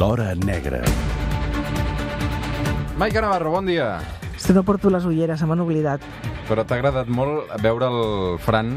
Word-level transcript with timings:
L'Hora 0.00 0.34
Negra. 0.34 0.80
Maica 2.96 3.20
Navarro, 3.20 3.50
bon 3.50 3.66
dia. 3.66 3.98
Si 4.40 4.54
no 4.56 4.62
porto 4.64 4.88
les 4.88 5.04
ulleres, 5.04 5.40
se 5.40 5.44
m'han 5.44 5.60
oblidat. 5.60 6.00
Però 6.48 6.64
t'ha 6.64 6.78
agradat 6.78 7.10
molt 7.12 7.50
veure 7.62 7.86
el 7.92 8.38
Fran 8.42 8.70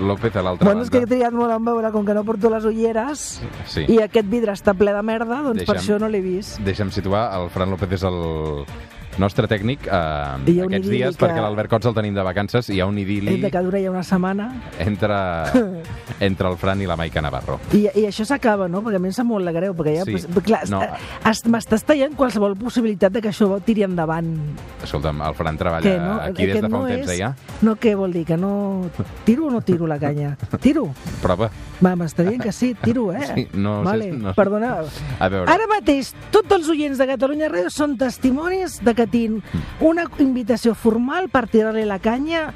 López 0.00 0.34
a 0.40 0.42
l'altra 0.42 0.64
Bueno, 0.70 0.82
és 0.82 0.88
que 0.90 0.96
he 0.98 1.04
banda. 1.04 1.14
triat 1.16 1.36
molt 1.36 1.52
en 1.52 1.64
veure, 1.68 1.90
com 1.92 2.06
que 2.06 2.14
no 2.16 2.24
porto 2.24 2.48
les 2.48 2.64
ulleres 2.64 3.42
Sí. 3.66 3.84
i 3.92 4.00
aquest 4.00 4.26
vidre 4.32 4.52
està 4.56 4.72
ple 4.74 4.92
de 4.96 5.02
merda, 5.02 5.42
doncs 5.42 5.64
per 5.64 5.76
Deixa'm- 5.76 5.82
això 5.84 6.00
no 6.00 6.08
l'he 6.08 6.20
vist. 6.24 6.58
Deixa'm 6.64 6.90
situar, 6.90 7.28
el 7.38 7.50
Fran 7.50 7.70
López 7.70 7.92
és 7.92 8.02
el 8.02 8.64
nostre 9.18 9.48
tècnic 9.48 9.86
eh, 9.86 9.90
aquests 9.90 10.88
dies, 10.88 11.16
que- 11.16 11.24
perquè 11.26 11.40
l'Albert 11.42 11.70
Cots 11.70 11.86
el 11.86 11.94
tenim 11.94 12.14
de 12.14 12.22
vacances, 12.22 12.68
i 12.70 12.74
hi 12.76 12.80
ha 12.80 12.86
un 12.86 12.98
idili 12.98 13.40
de 13.40 13.50
que 13.50 13.58
dura 13.62 13.80
ja 13.82 13.90
una 13.90 14.02
setmana. 14.02 14.50
entre, 14.78 15.14
entre 16.20 16.48
el 16.48 16.56
Fran 16.56 16.80
i 16.82 16.86
la 16.86 16.96
Maica 16.96 17.20
Navarro. 17.22 17.58
I, 17.72 17.86
i 17.94 18.04
això 18.06 18.24
s'acaba, 18.24 18.68
no? 18.68 18.82
Perquè 18.82 18.96
a 18.96 19.02
mi 19.02 19.08
em 19.10 19.14
sap 19.16 19.26
molt 19.26 19.46
de 19.46 19.52
greu, 19.52 19.74
perquè 19.74 19.96
ja... 19.98 20.04
Sí. 20.04 20.12
Pues, 20.32 20.44
clar, 20.44 20.62
No. 20.70 20.80
no. 20.80 21.50
m'estàs 21.50 21.82
tallant 21.86 22.14
qualsevol 22.16 22.54
possibilitat 22.56 23.12
de 23.12 23.20
que 23.22 23.30
això 23.32 23.48
tiri 23.64 23.82
endavant. 23.86 24.28
Escolta'm, 24.84 25.20
el 25.26 25.34
Fran 25.34 25.56
treballa 25.58 25.84
Què, 25.88 25.96
no? 25.98 26.14
aquí 26.20 26.46
des 26.46 26.54
de 26.56 26.62
fa 26.62 26.68
no 26.68 26.82
un 26.82 26.88
temps, 26.88 27.06
és... 27.08 27.14
eh, 27.14 27.18
ja? 27.18 27.34
No, 27.62 27.74
què 27.76 27.94
vol 27.96 28.12
dir? 28.12 28.24
Que 28.28 28.36
no... 28.36 28.86
Tiro 29.24 29.46
o 29.46 29.50
no 29.50 29.60
tiro 29.62 29.86
la 29.90 29.98
canya? 29.98 30.36
Tiro. 30.60 30.88
Prova. 31.22 31.50
Va, 31.80 31.94
m'està 31.96 32.24
dient 32.26 32.42
que 32.42 32.52
sí, 32.52 32.74
tiro, 32.82 33.08
eh? 33.12 33.24
Sí, 33.34 33.48
no 33.54 33.78
sé- 33.80 33.84
vale. 33.88 34.10
no. 34.12 34.34
Perdona. 34.36 34.74
A 35.18 35.28
veure. 35.32 35.50
Ara 35.50 35.66
mateix, 35.70 36.12
tots 36.30 36.52
els 36.52 36.68
oients 36.68 36.98
de 37.00 37.06
Catalunya 37.08 37.48
Ràdio 37.50 37.70
són 37.72 37.96
testimonis 38.00 38.78
de 38.84 38.94
que 38.94 38.99
tinc 39.06 39.44
una 39.80 40.04
invitació 40.18 40.74
formal 40.74 41.28
per 41.28 41.46
tirar-li 41.48 41.84
la 41.84 41.98
canya 41.98 42.52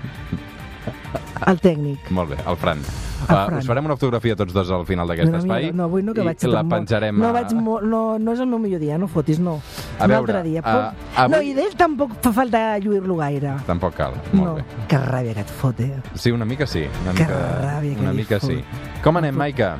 al 1.44 1.58
tècnic. 1.60 2.10
Molt 2.10 2.30
bé, 2.30 2.36
el 2.46 2.56
Fran. 2.56 2.80
Uh, 3.24 3.56
us 3.56 3.64
farem 3.64 3.86
una 3.86 3.94
fotografia 3.96 4.34
tots 4.36 4.52
dos 4.52 4.68
al 4.74 4.82
final 4.84 5.08
d'aquest 5.08 5.30
Una 5.30 5.38
espai 5.38 5.70
no, 5.72 5.86
avui 5.86 6.02
no, 6.04 6.12
que 6.12 6.20
vaig 6.26 6.42
la 6.44 6.60
penjarem 6.68 7.16
No, 7.16 7.30
vaig 7.32 7.54
molt, 7.56 7.86
no, 7.88 8.18
no 8.20 8.34
és 8.34 8.40
el 8.42 8.50
meu 8.50 8.58
millor 8.60 8.82
dia, 8.82 8.98
no 9.00 9.08
fotis, 9.08 9.38
no. 9.40 9.54
A 9.98 10.04
Un 10.04 10.10
veure, 10.12 10.18
altre 10.18 10.42
dia. 10.42 10.60
uh, 10.60 10.92
avui- 11.22 11.30
No, 11.32 11.40
i 11.40 11.54
d'ell 11.56 11.72
tampoc 11.74 12.18
fa 12.20 12.32
falta 12.36 12.76
lluir-lo 12.84 13.16
gaire. 13.16 13.54
Tampoc 13.64 13.94
cal, 13.96 14.12
molt 14.34 14.44
no, 14.50 14.54
bé. 14.56 14.64
que 14.88 14.98
ràbia 15.00 15.32
que 15.32 15.40
et 15.40 15.54
fot, 15.62 15.80
eh? 15.80 15.94
Sí, 16.14 16.32
una 16.36 16.44
mica 16.44 16.66
sí. 16.66 16.84
Una 17.02 17.14
Que 17.14 17.22
mica, 17.24 17.40
ràbia 17.64 17.94
que 17.94 18.00
una 18.02 18.12
mica 18.12 18.40
fot. 18.40 18.50
sí. 18.50 18.60
Com 19.02 19.16
anem, 19.16 19.34
Maica? 19.34 19.76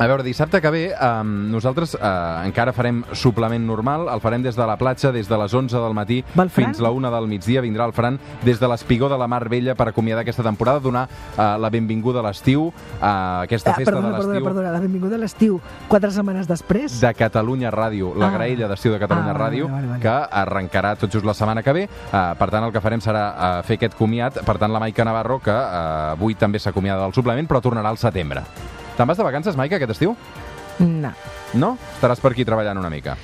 A 0.00 0.06
veure, 0.08 0.22
dissabte 0.24 0.62
que 0.64 0.70
ve 0.72 0.94
um, 0.96 1.28
nosaltres 1.52 1.90
uh, 1.92 2.40
encara 2.48 2.72
farem 2.72 3.02
suplement 3.12 3.60
normal, 3.68 4.06
el 4.08 4.22
farem 4.24 4.40
des 4.40 4.56
de 4.56 4.64
la 4.64 4.78
platja, 4.80 5.10
des 5.12 5.28
de 5.28 5.36
les 5.36 5.52
11 5.52 5.76
del 5.76 5.92
matí 5.92 6.22
fins 6.54 6.78
la 6.80 6.88
1 6.88 7.10
del 7.12 7.26
migdia, 7.28 7.60
vindrà 7.60 7.84
el 7.84 7.92
Fran 7.92 8.16
des 8.42 8.56
de 8.58 8.70
l'espigó 8.72 9.10
de 9.12 9.18
la 9.20 9.26
Mar 9.28 9.42
Vella 9.52 9.74
per 9.76 9.90
acomiadar 9.90 10.22
aquesta 10.24 10.42
temporada, 10.46 10.80
donar 10.80 11.02
uh, 11.36 11.58
la 11.60 11.68
benvinguda 11.68 12.22
a 12.22 12.24
l'estiu, 12.24 12.70
a 12.98 13.42
aquesta 13.42 13.74
Ah, 13.74 13.76
festa 13.76 13.92
perdona, 13.92 14.08
de 14.08 14.16
perdona, 14.16 14.32
l'estiu 14.38 14.48
perdona, 14.48 14.72
la 14.72 14.80
benvinguda 14.80 15.16
a 15.16 15.20
l'estiu, 15.20 15.60
quatre 15.92 16.10
setmanes 16.16 16.48
després. 16.48 16.96
de 16.98 17.12
Catalunya 17.20 17.70
Ràdio, 17.70 18.14
la 18.16 18.28
Ah. 18.28 18.34
graella 18.38 18.68
d'estiu 18.72 18.92
de 18.96 18.98
Catalunya 19.04 19.34
Ah, 19.34 19.36
vale, 19.36 19.44
Ràdio, 19.50 19.68
vale, 19.70 19.86
vale. 19.86 20.00
que 20.00 20.16
arrencarà 20.40 20.96
tot 20.96 21.12
just 21.12 21.26
la 21.26 21.34
setmana 21.34 21.62
que 21.62 21.72
ve. 21.76 21.84
Uh, 22.08 22.32
per 22.40 22.48
tant, 22.48 22.64
el 22.64 22.72
que 22.72 22.80
farem 22.80 23.00
serà 23.04 23.28
uh, 23.60 23.62
fer 23.68 23.76
aquest 23.76 23.98
comiat. 24.00 24.40
Per 24.48 24.56
tant, 24.56 24.72
la 24.72 24.80
Maica 24.80 25.04
Navarro, 25.04 25.40
que 25.44 25.52
uh, 25.52 26.16
avui 26.16 26.34
també 26.40 26.58
s'acomiada 26.58 27.02
del 27.04 27.12
suplement, 27.12 27.46
però 27.46 27.60
tornarà 27.60 27.90
al 27.92 27.98
setembre. 28.00 28.40
Te'n 29.00 29.08
vas 29.08 29.16
de 29.16 29.24
vacances, 29.24 29.56
Maica, 29.56 29.78
aquest 29.78 29.94
estiu? 29.94 30.10
No. 30.84 31.08
No? 31.56 31.70
Estaràs 31.94 32.20
per 32.20 32.34
aquí 32.34 32.44
treballant 32.44 32.76
una 32.76 32.90
mica. 32.92 33.14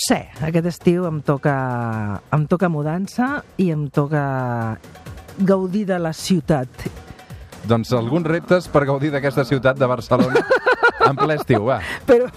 Sí, 0.00 0.16
aquest 0.48 0.70
estiu 0.70 1.04
em 1.10 1.18
toca, 1.20 1.52
em 2.32 2.46
toca 2.48 2.70
mudança 2.72 3.28
i 3.60 3.68
em 3.68 3.84
toca 3.92 4.24
gaudir 5.44 5.84
de 5.92 6.00
la 6.00 6.14
ciutat. 6.16 6.88
Doncs 7.68 7.92
alguns 7.92 8.32
reptes 8.32 8.72
per 8.72 8.86
gaudir 8.88 9.12
d'aquesta 9.12 9.44
ciutat 9.44 9.76
de 9.76 9.92
Barcelona 9.92 10.40
en 11.10 11.20
ple 11.20 11.36
estiu, 11.36 11.68
va. 11.68 11.82
Però 12.08 12.32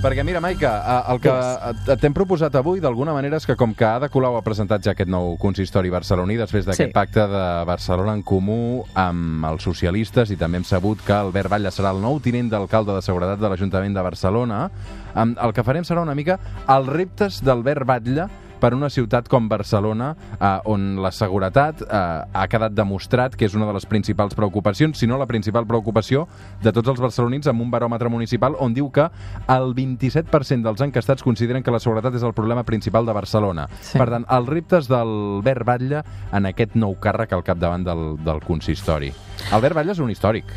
Perquè 0.00 0.22
mira, 0.24 0.40
Maica, 0.40 0.70
eh, 0.80 1.12
el 1.12 1.18
que 1.20 1.96
t'hem 2.00 2.14
proposat 2.16 2.54
avui 2.56 2.80
d'alguna 2.80 3.12
manera 3.12 3.36
és 3.36 3.44
que 3.44 3.52
com 3.58 3.74
que 3.76 3.84
Ada 3.84 4.08
Colau 4.08 4.38
ha 4.38 4.40
presentat 4.40 4.80
ja 4.86 4.94
aquest 4.94 5.10
nou 5.12 5.34
consistori 5.40 5.90
barceloní 5.92 6.38
després 6.40 6.64
d'aquest 6.64 6.88
Sí. 6.88 6.94
pacte 6.94 7.26
de 7.28 7.42
Barcelona 7.68 8.14
en 8.16 8.22
comú 8.22 8.86
amb 8.94 9.44
els 9.44 9.62
socialistes 9.62 10.30
i 10.30 10.36
també 10.40 10.56
hem 10.56 10.64
sabut 10.64 11.04
que 11.04 11.12
Albert 11.12 11.50
Batlle 11.50 11.68
serà 11.70 11.90
el 11.92 12.00
nou 12.00 12.18
tinent 12.18 12.48
d'alcalde 12.48 12.94
de 12.94 13.02
Seguretat 13.02 13.38
de 13.40 13.48
l'Ajuntament 13.50 13.92
de 13.94 14.00
Barcelona, 14.02 14.70
el 15.14 15.52
que 15.52 15.62
farem 15.64 15.84
serà 15.84 16.00
una 16.00 16.14
mica 16.14 16.38
els 16.66 16.86
reptes 16.88 17.42
d'Albert 17.44 17.84
Batlle 17.84 18.26
per 18.60 18.74
una 18.76 18.90
ciutat 18.92 19.28
com 19.30 19.48
Barcelona, 19.48 20.12
eh, 20.36 20.52
on 20.70 21.00
la 21.02 21.10
seguretat 21.14 21.82
eh, 21.82 22.00
ha 22.32 22.46
quedat 22.50 22.74
demostrat 22.76 23.36
que 23.36 23.48
és 23.48 23.56
una 23.58 23.68
de 23.68 23.74
les 23.76 23.86
principals 23.88 24.36
preocupacions, 24.38 24.98
si 24.98 25.08
no 25.08 25.18
la 25.18 25.28
principal 25.30 25.66
preocupació 25.66 26.26
de 26.62 26.72
tots 26.76 26.92
els 26.92 27.00
barcelonins 27.00 27.48
amb 27.50 27.64
un 27.64 27.70
baròmetre 27.72 28.12
municipal 28.12 28.56
on 28.60 28.74
diu 28.76 28.90
que 28.92 29.08
el 29.50 29.74
27% 29.74 30.66
dels 30.66 30.84
encastats 30.84 31.24
consideren 31.26 31.64
que 31.64 31.74
la 31.74 31.80
seguretat 31.82 32.14
és 32.18 32.26
el 32.26 32.36
problema 32.36 32.64
principal 32.68 33.06
de 33.06 33.16
Barcelona. 33.16 33.66
Sí. 33.80 33.98
Per 33.98 34.08
tant, 34.10 34.26
els 34.28 34.50
reptes 34.50 34.90
d'Albert 34.90 35.66
Batlle 35.66 36.04
en 36.36 36.50
aquest 36.50 36.76
nou 36.76 36.96
càrrec 37.00 37.32
al 37.32 37.46
capdavant 37.46 37.86
del, 37.86 38.04
del 38.24 38.44
consistori. 38.46 39.12
Albert 39.56 39.78
Batlle 39.78 39.96
és 39.96 40.02
un 40.04 40.12
històric. 40.12 40.52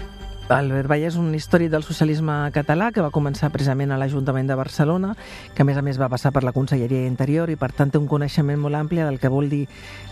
Albert 0.49 0.89
Valla 0.91 1.07
és 1.07 1.15
un 1.15 1.31
històric 1.33 1.69
del 1.71 1.85
socialisme 1.87 2.33
català 2.51 2.89
que 2.91 3.01
va 3.01 3.13
començar 3.15 3.47
precisament 3.53 3.93
a 3.93 3.97
l'Ajuntament 3.97 4.49
de 4.49 4.57
Barcelona, 4.59 5.13
que 5.55 5.63
a 5.63 5.65
més 5.65 5.77
a 5.79 5.81
més 5.81 5.99
va 5.99 6.09
passar 6.11 6.33
per 6.35 6.43
la 6.43 6.51
Conselleria 6.51 7.05
d'Interior 7.05 7.49
i 7.49 7.55
per 7.55 7.71
tant 7.71 7.93
té 7.93 7.97
un 7.97 8.09
coneixement 8.11 8.59
molt 8.59 8.75
ampli 8.75 8.99
del 8.99 9.21
que 9.23 9.31
vol 9.31 9.47
dir 9.49 9.63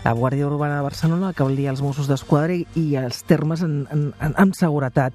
la 0.06 0.14
Guàrdia 0.16 0.48
Urbana 0.48 0.78
de 0.78 0.86
Barcelona, 0.86 1.28
el 1.28 1.36
que 1.36 1.44
vol 1.44 1.56
dir 1.56 1.68
els 1.68 1.82
Mossos 1.84 2.08
d'Esquadra 2.08 2.56
i, 2.56 2.86
els 2.96 3.22
termes 3.28 3.60
en, 3.62 3.82
en, 3.92 4.06
en, 4.24 4.34
en 4.40 4.54
seguretat. 4.56 5.12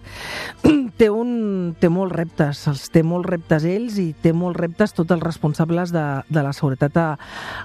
té, 1.02 1.10
un, 1.10 1.74
té 1.82 1.90
molts 1.90 2.14
reptes, 2.16 2.62
els 2.70 2.86
té 2.94 3.02
molts 3.04 3.28
reptes 3.30 3.66
ells 3.66 3.98
i 4.02 4.12
té 4.22 4.36
molts 4.38 4.60
reptes 4.62 4.94
tots 4.98 5.18
els 5.18 5.26
responsables 5.26 5.92
de, 5.96 6.06
de 6.30 6.46
la 6.46 6.54
seguretat 6.54 7.02
a, 7.02 7.08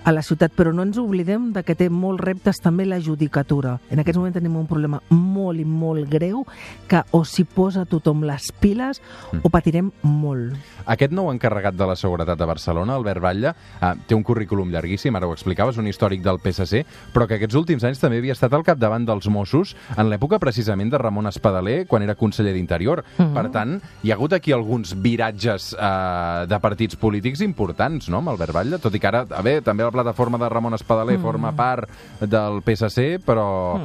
a 0.02 0.16
la 0.16 0.24
ciutat, 0.24 0.56
però 0.56 0.72
no 0.72 0.86
ens 0.88 0.98
oblidem 0.98 1.50
de 1.52 1.66
que 1.68 1.76
té 1.76 1.90
molts 1.92 2.24
reptes 2.24 2.64
també 2.64 2.88
la 2.88 3.00
judicatura. 3.00 3.76
En 3.92 4.00
aquest 4.00 4.16
moment 4.16 4.34
tenim 4.34 4.56
un 4.56 4.66
problema 4.70 5.02
molt 5.12 5.60
i 5.60 5.68
molt 5.68 6.08
greu 6.08 6.46
que 6.88 7.04
o 7.12 7.22
s'hi 7.42 7.48
posa 7.54 7.84
tothom 7.88 8.22
les 8.26 8.50
piles 8.60 9.00
o 9.42 9.50
patirem 9.50 9.90
molt. 10.06 10.54
Aquest 10.86 11.12
nou 11.14 11.30
encarregat 11.32 11.74
de 11.74 11.86
la 11.86 11.96
seguretat 11.98 12.38
de 12.38 12.46
Barcelona, 12.46 12.94
Albert 12.94 13.20
Batlle, 13.22 13.52
eh, 13.80 13.92
té 14.06 14.14
un 14.14 14.22
currículum 14.22 14.70
llarguíssim, 14.70 15.14
ara 15.16 15.26
ho 15.26 15.32
explicaves, 15.34 15.78
un 15.78 15.86
històric 15.88 16.22
del 16.22 16.38
PSC, 16.42 16.84
però 17.12 17.26
que 17.26 17.34
aquests 17.38 17.56
últims 17.58 17.84
anys 17.84 18.00
també 18.00 18.18
havia 18.18 18.32
estat 18.36 18.52
al 18.54 18.62
capdavant 18.66 19.04
dels 19.06 19.28
Mossos 19.28 19.74
en 19.96 20.08
l'època 20.10 20.38
precisament 20.38 20.90
de 20.90 20.98
Ramon 20.98 21.26
Espadaler, 21.26 21.86
quan 21.86 22.02
era 22.02 22.14
conseller 22.14 22.52
d'Interior. 22.54 23.04
Mhm. 23.18 23.34
Per 23.34 23.50
tant, 23.50 23.80
hi 24.02 24.10
ha 24.10 24.14
hagut 24.14 24.32
aquí 24.32 24.52
alguns 24.52 24.94
viratges 25.00 25.74
eh, 25.78 26.46
de 26.48 26.60
partits 26.60 26.96
polítics 26.96 27.40
importants, 27.40 28.08
no?, 28.08 28.18
amb 28.18 28.28
Albert 28.28 28.52
Batlle, 28.52 28.78
tot 28.78 28.94
i 28.94 29.00
que 29.00 29.06
ara, 29.10 29.26
a 29.30 29.42
veure, 29.42 29.62
també 29.62 29.84
la 29.84 29.90
plataforma 29.90 30.38
de 30.38 30.48
Ramon 30.48 30.74
Espadaler 30.74 31.18
Mhm. 31.18 31.22
forma 31.22 31.52
part 31.56 31.88
del 32.20 32.62
PSC, 32.62 33.18
però... 33.24 33.80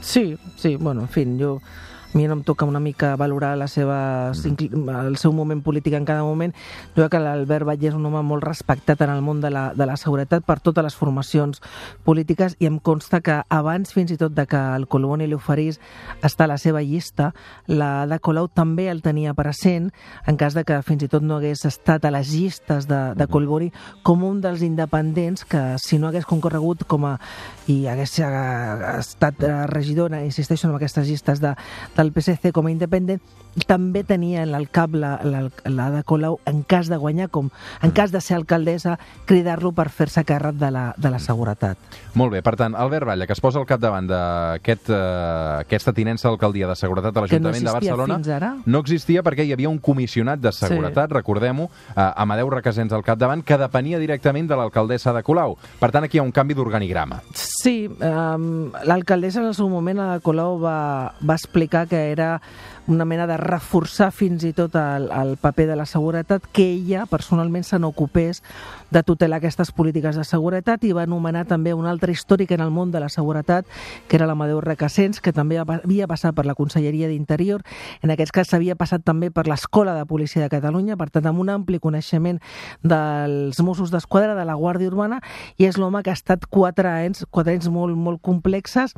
Sí, 0.00 0.36
sí, 0.56 0.76
bueno, 0.76 1.02
en 1.02 1.08
fi, 1.08 1.24
jo 1.38 1.60
mi 2.16 2.26
no 2.26 2.32
em 2.32 2.42
toca 2.42 2.64
una 2.64 2.80
mica 2.80 3.14
valorar 3.14 3.56
la 3.60 3.68
seva, 3.68 4.32
el 4.32 5.16
seu 5.20 5.34
moment 5.36 5.60
polític 5.62 5.94
en 5.94 6.06
cada 6.08 6.24
moment. 6.24 6.54
Jo 6.96 7.04
crec 7.04 7.12
que 7.12 7.20
l'Albert 7.20 7.68
Batlle 7.68 7.90
és 7.90 7.96
un 7.98 8.06
home 8.08 8.22
molt 8.24 8.44
respectat 8.46 9.02
en 9.04 9.12
el 9.12 9.20
món 9.22 9.42
de 9.44 9.50
la, 9.52 9.68
de 9.76 9.86
la 9.86 9.98
seguretat 10.00 10.46
per 10.48 10.58
totes 10.64 10.84
les 10.86 10.96
formacions 10.96 11.60
polítiques 12.08 12.56
i 12.58 12.70
em 12.70 12.78
consta 12.80 13.20
que 13.20 13.42
abans 13.52 13.92
fins 13.92 14.14
i 14.14 14.16
tot 14.16 14.32
de 14.32 14.46
que 14.48 14.56
el 14.56 14.88
Colboni 14.88 15.28
li 15.28 15.36
oferís 15.36 15.78
estar 16.24 16.46
a 16.48 16.54
la 16.54 16.58
seva 16.58 16.80
llista, 16.80 17.34
la 17.68 18.06
de 18.08 18.18
Colau 18.18 18.48
també 18.48 18.88
el 18.88 19.02
tenia 19.04 19.34
present 19.36 19.90
en 20.26 20.40
cas 20.40 20.56
de 20.56 20.64
que 20.64 20.80
fins 20.86 21.04
i 21.04 21.10
tot 21.12 21.22
no 21.22 21.36
hagués 21.36 21.66
estat 21.68 22.08
a 22.08 22.14
les 22.14 22.32
llistes 22.32 22.88
de, 22.88 23.02
de 23.12 23.28
Colboni 23.28 23.68
com 24.02 24.24
un 24.24 24.40
dels 24.40 24.64
independents 24.64 25.44
que 25.44 25.62
si 25.82 26.00
no 26.00 26.08
hagués 26.08 26.24
concorregut 26.24 26.86
com 26.88 27.04
a 27.04 27.16
i 27.68 27.82
hagués 27.90 28.16
eh, 28.22 28.26
estat 28.96 29.42
eh, 29.42 29.52
regidora, 29.68 30.22
insisteixo 30.24 30.70
en 30.70 30.76
aquestes 30.78 31.08
llistes 31.10 31.42
de, 31.42 31.52
del 32.06 32.14
PSC 32.14 32.54
com 32.54 32.70
a 32.70 32.72
independent, 32.72 33.20
també 33.66 34.04
tenia 34.04 34.44
en 34.44 34.54
el 34.54 34.68
cap 34.68 34.94
la, 34.94 35.16
la, 35.24 35.46
la 35.64 35.90
de 35.94 36.02
Colau 36.04 36.38
en 36.46 36.62
cas 36.62 36.90
de 36.92 36.96
guanyar, 37.00 37.30
com 37.30 37.50
en 37.82 37.94
cas 37.96 38.12
de 38.12 38.20
ser 38.20 38.36
alcaldessa, 38.36 38.98
cridar-lo 39.26 39.72
per 39.76 39.88
fer-se 39.90 40.24
càrrec 40.28 40.58
de 40.60 40.70
la, 40.70 40.86
de 40.96 41.12
la 41.12 41.20
seguretat. 41.22 41.78
Molt 42.14 42.32
bé, 42.36 42.42
per 42.44 42.56
tant, 42.56 42.76
Albert 42.76 43.06
Batlle, 43.08 43.26
que 43.26 43.36
es 43.36 43.42
posa 43.42 43.60
al 43.60 43.68
capdavant 43.68 44.08
d'aquesta 44.10 44.76
aquest, 44.76 45.66
aquesta 45.66 45.92
tinença 45.92 46.28
d'alcaldia 46.28 46.68
de 46.68 46.76
seguretat 46.76 47.14
de 47.14 47.20
Que 47.26 47.40
no 47.40 47.50
l'Ajuntament 47.50 47.64
de 47.64 47.72
Barcelona, 47.72 48.14
fins 48.16 48.28
ara. 48.28 48.52
no 48.64 48.78
existia 48.80 49.22
perquè 49.22 49.46
hi 49.46 49.52
havia 49.52 49.68
un 49.68 49.78
comissionat 49.78 50.40
de 50.40 50.52
seguretat, 50.52 51.10
sí. 51.10 51.14
recordem-ho, 51.14 51.68
eh, 51.94 52.12
Amadeu 52.16 52.50
Requesens 52.50 52.92
al 52.92 53.04
capdavant, 53.04 53.42
que 53.42 53.58
depenia 53.58 53.98
directament 53.98 54.48
de 54.48 54.56
l'alcaldessa 54.56 55.12
de 55.12 55.22
Colau. 55.22 55.56
Per 55.80 55.90
tant, 55.90 56.04
aquí 56.04 56.18
hi 56.18 56.20
ha 56.20 56.26
un 56.26 56.32
canvi 56.32 56.54
d'organigrama. 56.54 57.22
Sí, 57.34 57.88
um, 57.88 58.72
l'alcaldessa 58.84 59.40
en 59.40 59.46
el 59.46 59.54
seu 59.54 59.68
moment, 59.68 60.00
a 60.00 60.20
Colau, 60.20 60.58
va, 60.60 61.14
va 61.20 61.34
explicar 61.34 61.86
que 61.88 62.10
era 62.12 62.40
una 62.86 63.04
mena 63.04 63.26
de 63.26 63.36
reforçar 63.40 64.10
fins 64.14 64.44
i 64.46 64.52
tot 64.56 64.76
el, 64.78 65.10
el 65.10 65.36
paper 65.40 65.66
de 65.70 65.76
la 65.76 65.86
seguretat, 65.86 66.46
que 66.52 66.66
ella 66.76 67.06
personalment 67.10 67.66
se 67.66 67.80
n'ocupés 67.82 68.42
de 68.90 69.02
tutelar 69.02 69.38
aquestes 69.38 69.72
polítiques 69.72 70.16
de 70.16 70.24
seguretat 70.24 70.84
i 70.84 70.92
va 70.96 71.06
nomenar 71.06 71.44
també 71.46 71.74
un 71.74 71.86
altre 71.86 72.12
històric 72.12 72.52
en 72.54 72.62
el 72.64 72.70
món 72.70 72.92
de 72.92 73.00
la 73.02 73.08
seguretat, 73.08 73.66
que 74.08 74.16
era 74.16 74.26
l'Amadeu 74.26 74.60
Recassens, 74.60 75.20
que 75.20 75.32
també 75.32 75.58
havia 75.58 76.06
passat 76.06 76.34
per 76.36 76.46
la 76.46 76.54
Conselleria 76.54 77.08
d'Interior, 77.08 77.62
en 78.02 78.14
aquest 78.14 78.32
cas 78.34 78.50
s'havia 78.52 78.76
passat 78.78 79.04
també 79.04 79.30
per 79.30 79.46
l'Escola 79.48 79.96
de 79.96 80.06
Policia 80.06 80.42
de 80.42 80.50
Catalunya, 80.52 80.96
per 80.96 81.10
tant 81.10 81.26
amb 81.26 81.42
un 81.42 81.50
ampli 81.50 81.80
coneixement 81.82 82.40
dels 82.82 83.60
Mossos 83.62 83.90
d'Esquadra, 83.90 84.34
de 84.38 84.44
la 84.46 84.56
Guàrdia 84.58 84.90
Urbana, 84.92 85.20
i 85.58 85.66
és 85.66 85.78
l'home 85.78 86.02
que 86.02 86.12
ha 86.12 86.18
estat 86.18 86.46
quatre 86.46 86.88
anys, 86.88 87.26
quatre 87.30 87.56
anys 87.56 87.70
molt, 87.72 87.96
molt 87.96 88.22
complexes, 88.22 88.94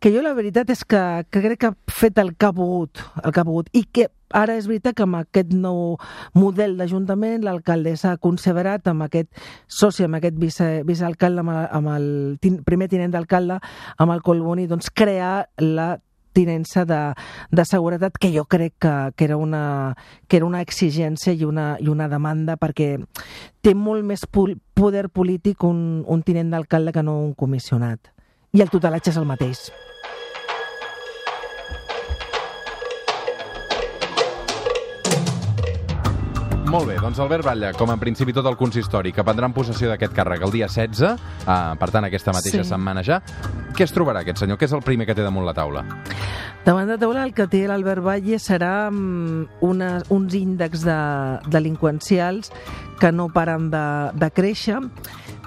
que 0.00 0.12
jo 0.12 0.22
la 0.22 0.34
veritat 0.36 0.70
és 0.70 0.84
que, 0.84 1.02
que 1.30 1.42
crec 1.42 1.60
que 1.60 1.72
ha 1.72 1.76
fet 1.88 2.18
el 2.20 2.34
que 2.36 2.50
ha 2.50 2.52
pogut, 2.52 3.00
el 3.24 3.32
que 3.32 3.40
ha 3.40 3.48
pogut, 3.48 3.72
i 3.72 3.86
que 3.88 4.10
ara 4.30 4.56
és 4.56 4.66
veritat 4.66 4.96
que 4.96 5.04
amb 5.06 5.20
aquest 5.20 5.52
nou 5.54 5.96
model 6.34 6.76
d'Ajuntament 6.78 7.44
l'alcaldessa 7.44 8.12
ha 8.12 8.22
considerat 8.22 8.88
amb 8.88 9.06
aquest 9.06 9.30
soci, 9.66 10.06
amb 10.06 10.18
aquest 10.18 10.40
vice, 10.40 10.70
vicealcalde, 10.88 11.44
amb 11.44 11.54
el, 11.54 11.62
amb 11.78 11.92
el 11.94 12.58
primer 12.66 12.88
tinent 12.88 13.14
d'alcalde, 13.14 13.60
amb 13.98 14.12
el 14.12 14.22
Colboni, 14.26 14.66
doncs 14.66 14.90
crear 14.90 15.48
la 15.62 15.96
tinença 16.36 16.84
de, 16.84 17.00
de 17.50 17.64
seguretat 17.64 18.18
que 18.20 18.28
jo 18.34 18.44
crec 18.44 18.74
que, 18.78 18.94
que, 19.16 19.24
era 19.24 19.38
una, 19.40 19.96
que 20.28 20.36
era 20.36 20.46
una 20.46 20.60
exigència 20.60 21.32
i 21.32 21.48
una, 21.48 21.76
i 21.80 21.88
una 21.88 22.10
demanda 22.12 22.58
perquè 22.60 22.98
té 23.64 23.72
molt 23.72 24.04
més 24.04 24.26
poder 24.28 25.08
polític 25.08 25.64
un, 25.64 26.04
un 26.04 26.22
tinent 26.22 26.52
d'alcalde 26.52 26.92
que 26.92 27.06
no 27.06 27.18
un 27.24 27.32
comissionat. 27.34 28.12
I 28.52 28.64
el 28.64 28.72
tutelatge 28.72 29.14
és 29.14 29.20
el 29.20 29.28
mateix. 29.28 29.70
Molt 36.66 36.88
bé, 36.90 36.96
doncs 36.98 37.20
Albert 37.22 37.46
Batlle, 37.46 37.68
com 37.78 37.92
en 37.94 38.00
principi 38.00 38.32
tot 38.34 38.46
el 38.50 38.56
consistori, 38.58 39.12
que 39.14 39.22
prendrà 39.24 39.46
en 39.46 39.54
possessió 39.54 39.86
d'aquest 39.92 40.14
càrrec 40.16 40.42
el 40.42 40.50
dia 40.50 40.66
16, 40.66 41.12
eh, 41.46 41.58
per 41.78 41.88
tant 41.94 42.08
aquesta 42.08 42.34
mateixa 42.34 42.64
sí. 42.64 42.70
setmana 42.72 43.04
ja, 43.06 43.20
què 43.76 43.86
es 43.86 43.94
trobarà 43.94 44.24
aquest 44.24 44.42
senyor? 44.42 44.58
Què 44.58 44.66
és 44.66 44.74
el 44.74 44.82
primer 44.82 45.06
que 45.06 45.14
té 45.14 45.22
damunt 45.22 45.46
la 45.46 45.54
taula? 45.54 45.84
Damunt 46.66 46.90
la 46.90 46.98
taula 46.98 47.22
el 47.22 47.36
que 47.36 47.46
té 47.46 47.62
l'Albert 47.70 48.02
Batlle 48.02 48.40
serà 48.42 48.88
um, 48.90 49.44
una, 49.62 49.92
uns 50.10 50.34
índexs 50.34 50.82
de, 50.88 50.98
delinqüencials 51.54 52.50
que 52.98 53.12
no 53.14 53.28
paren 53.30 53.70
de, 53.70 53.86
de 54.18 54.30
créixer, 54.34 54.80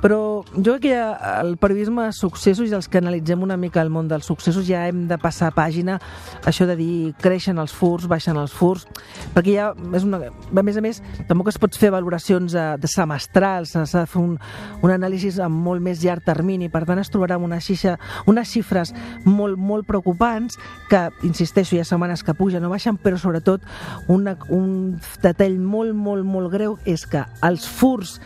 però 0.02 0.44
jo 0.56 0.76
crec 0.78 0.82
que 0.88 1.00
el 1.42 1.56
periodisme 1.62 2.10
successos 2.16 2.70
i 2.70 2.76
els 2.76 2.88
que 2.90 3.00
analitzem 3.02 3.44
una 3.44 3.58
mica 3.58 3.82
el 3.82 3.92
món 3.94 4.08
dels 4.10 4.28
successos 4.30 4.68
ja 4.68 4.86
hem 4.88 5.08
de 5.10 5.18
passar 5.22 5.52
pàgina. 5.56 6.00
Això 6.48 6.68
de 6.70 6.76
dir 6.80 7.14
creixen 7.22 7.60
els 7.60 7.74
furs, 7.76 8.08
baixen 8.10 8.38
els 8.40 8.54
furs, 8.56 8.88
perquè 9.36 9.56
ja 9.58 9.72
és 9.96 10.08
una... 10.08 10.22
A 10.30 10.64
més 10.66 10.78
a 10.78 10.84
més, 10.84 11.02
tampoc 11.30 11.52
es 11.52 11.60
pot 11.62 11.76
fer 11.78 11.92
valoracions 11.94 12.54
de, 12.56 12.66
de 12.80 12.90
semestrals, 12.92 13.74
s'ha 13.76 14.04
de 14.04 14.10
fer 14.10 14.22
un, 14.22 14.36
un 14.84 14.94
anàlisi 14.94 15.32
amb 15.44 15.64
molt 15.66 15.84
més 15.84 16.04
llarg 16.04 16.26
termini, 16.26 16.70
per 16.72 16.86
tant 16.88 17.00
es 17.02 17.12
trobarà 17.12 17.38
una 17.40 17.60
xixa, 17.64 17.98
unes 18.28 18.50
xifres 18.52 18.94
molt, 19.26 19.60
molt 19.60 19.88
preocupants 19.88 20.58
que, 20.90 21.06
insisteixo, 21.28 21.76
hi 21.76 21.84
ha 21.84 21.88
setmanes 21.88 22.24
que 22.26 22.36
pugen 22.38 22.66
o 22.66 22.74
baixen, 22.74 22.98
però 23.00 23.20
sobretot 23.20 23.66
una, 24.12 24.36
un 24.50 25.00
detall 25.24 25.60
molt, 25.60 25.96
molt, 25.96 26.26
molt 26.26 26.52
greu 26.54 26.78
és 26.90 27.06
que 27.10 27.24
els 27.46 27.68
furs 27.68 28.18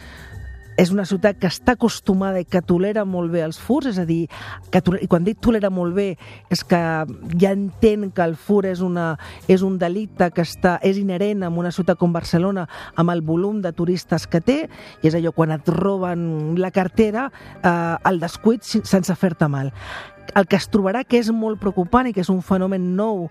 és 0.77 0.91
una 0.93 1.05
ciutat 1.05 1.37
que 1.39 1.49
està 1.49 1.75
acostumada 1.77 2.41
i 2.41 2.47
que 2.49 2.61
tolera 2.65 3.03
molt 3.05 3.31
bé 3.33 3.43
els 3.45 3.59
furs, 3.61 3.87
és 3.91 3.99
a 4.01 4.05
dir, 4.09 4.27
que 4.71 4.81
tolera, 4.81 5.03
i 5.05 5.09
quan 5.11 5.25
dic 5.25 5.39
tolera 5.43 5.69
molt 5.73 5.95
bé 5.97 6.07
és 6.53 6.63
que 6.67 6.79
ja 7.39 7.51
entén 7.51 8.09
que 8.11 8.25
el 8.25 8.35
fur 8.39 8.63
és, 8.69 8.81
una, 8.85 9.13
és 9.47 9.63
un 9.65 9.77
delicte 9.81 10.29
que 10.33 10.45
està, 10.45 10.77
és 10.83 10.99
inherent 11.01 11.43
en 11.43 11.59
una 11.59 11.73
ciutat 11.73 11.99
com 11.99 12.13
Barcelona 12.13 12.67
amb 12.95 13.13
el 13.13 13.23
volum 13.25 13.61
de 13.61 13.73
turistes 13.75 14.27
que 14.27 14.41
té, 14.41 14.59
i 15.01 15.09
és 15.09 15.17
allò, 15.17 15.33
quan 15.35 15.53
et 15.55 15.69
roben 15.69 16.55
la 16.59 16.71
cartera, 16.71 17.29
eh, 17.61 18.09
el 18.09 18.21
descuit 18.23 18.63
sense 18.63 19.15
fer-te 19.15 19.49
mal. 19.49 19.73
El 20.33 20.47
que 20.47 20.57
es 20.57 20.69
trobarà 20.71 21.03
que 21.03 21.19
és 21.19 21.29
molt 21.35 21.59
preocupant 21.61 22.07
i 22.07 22.13
que 22.15 22.23
és 22.23 22.31
un 22.31 22.41
fenomen 22.41 22.93
nou 22.97 23.27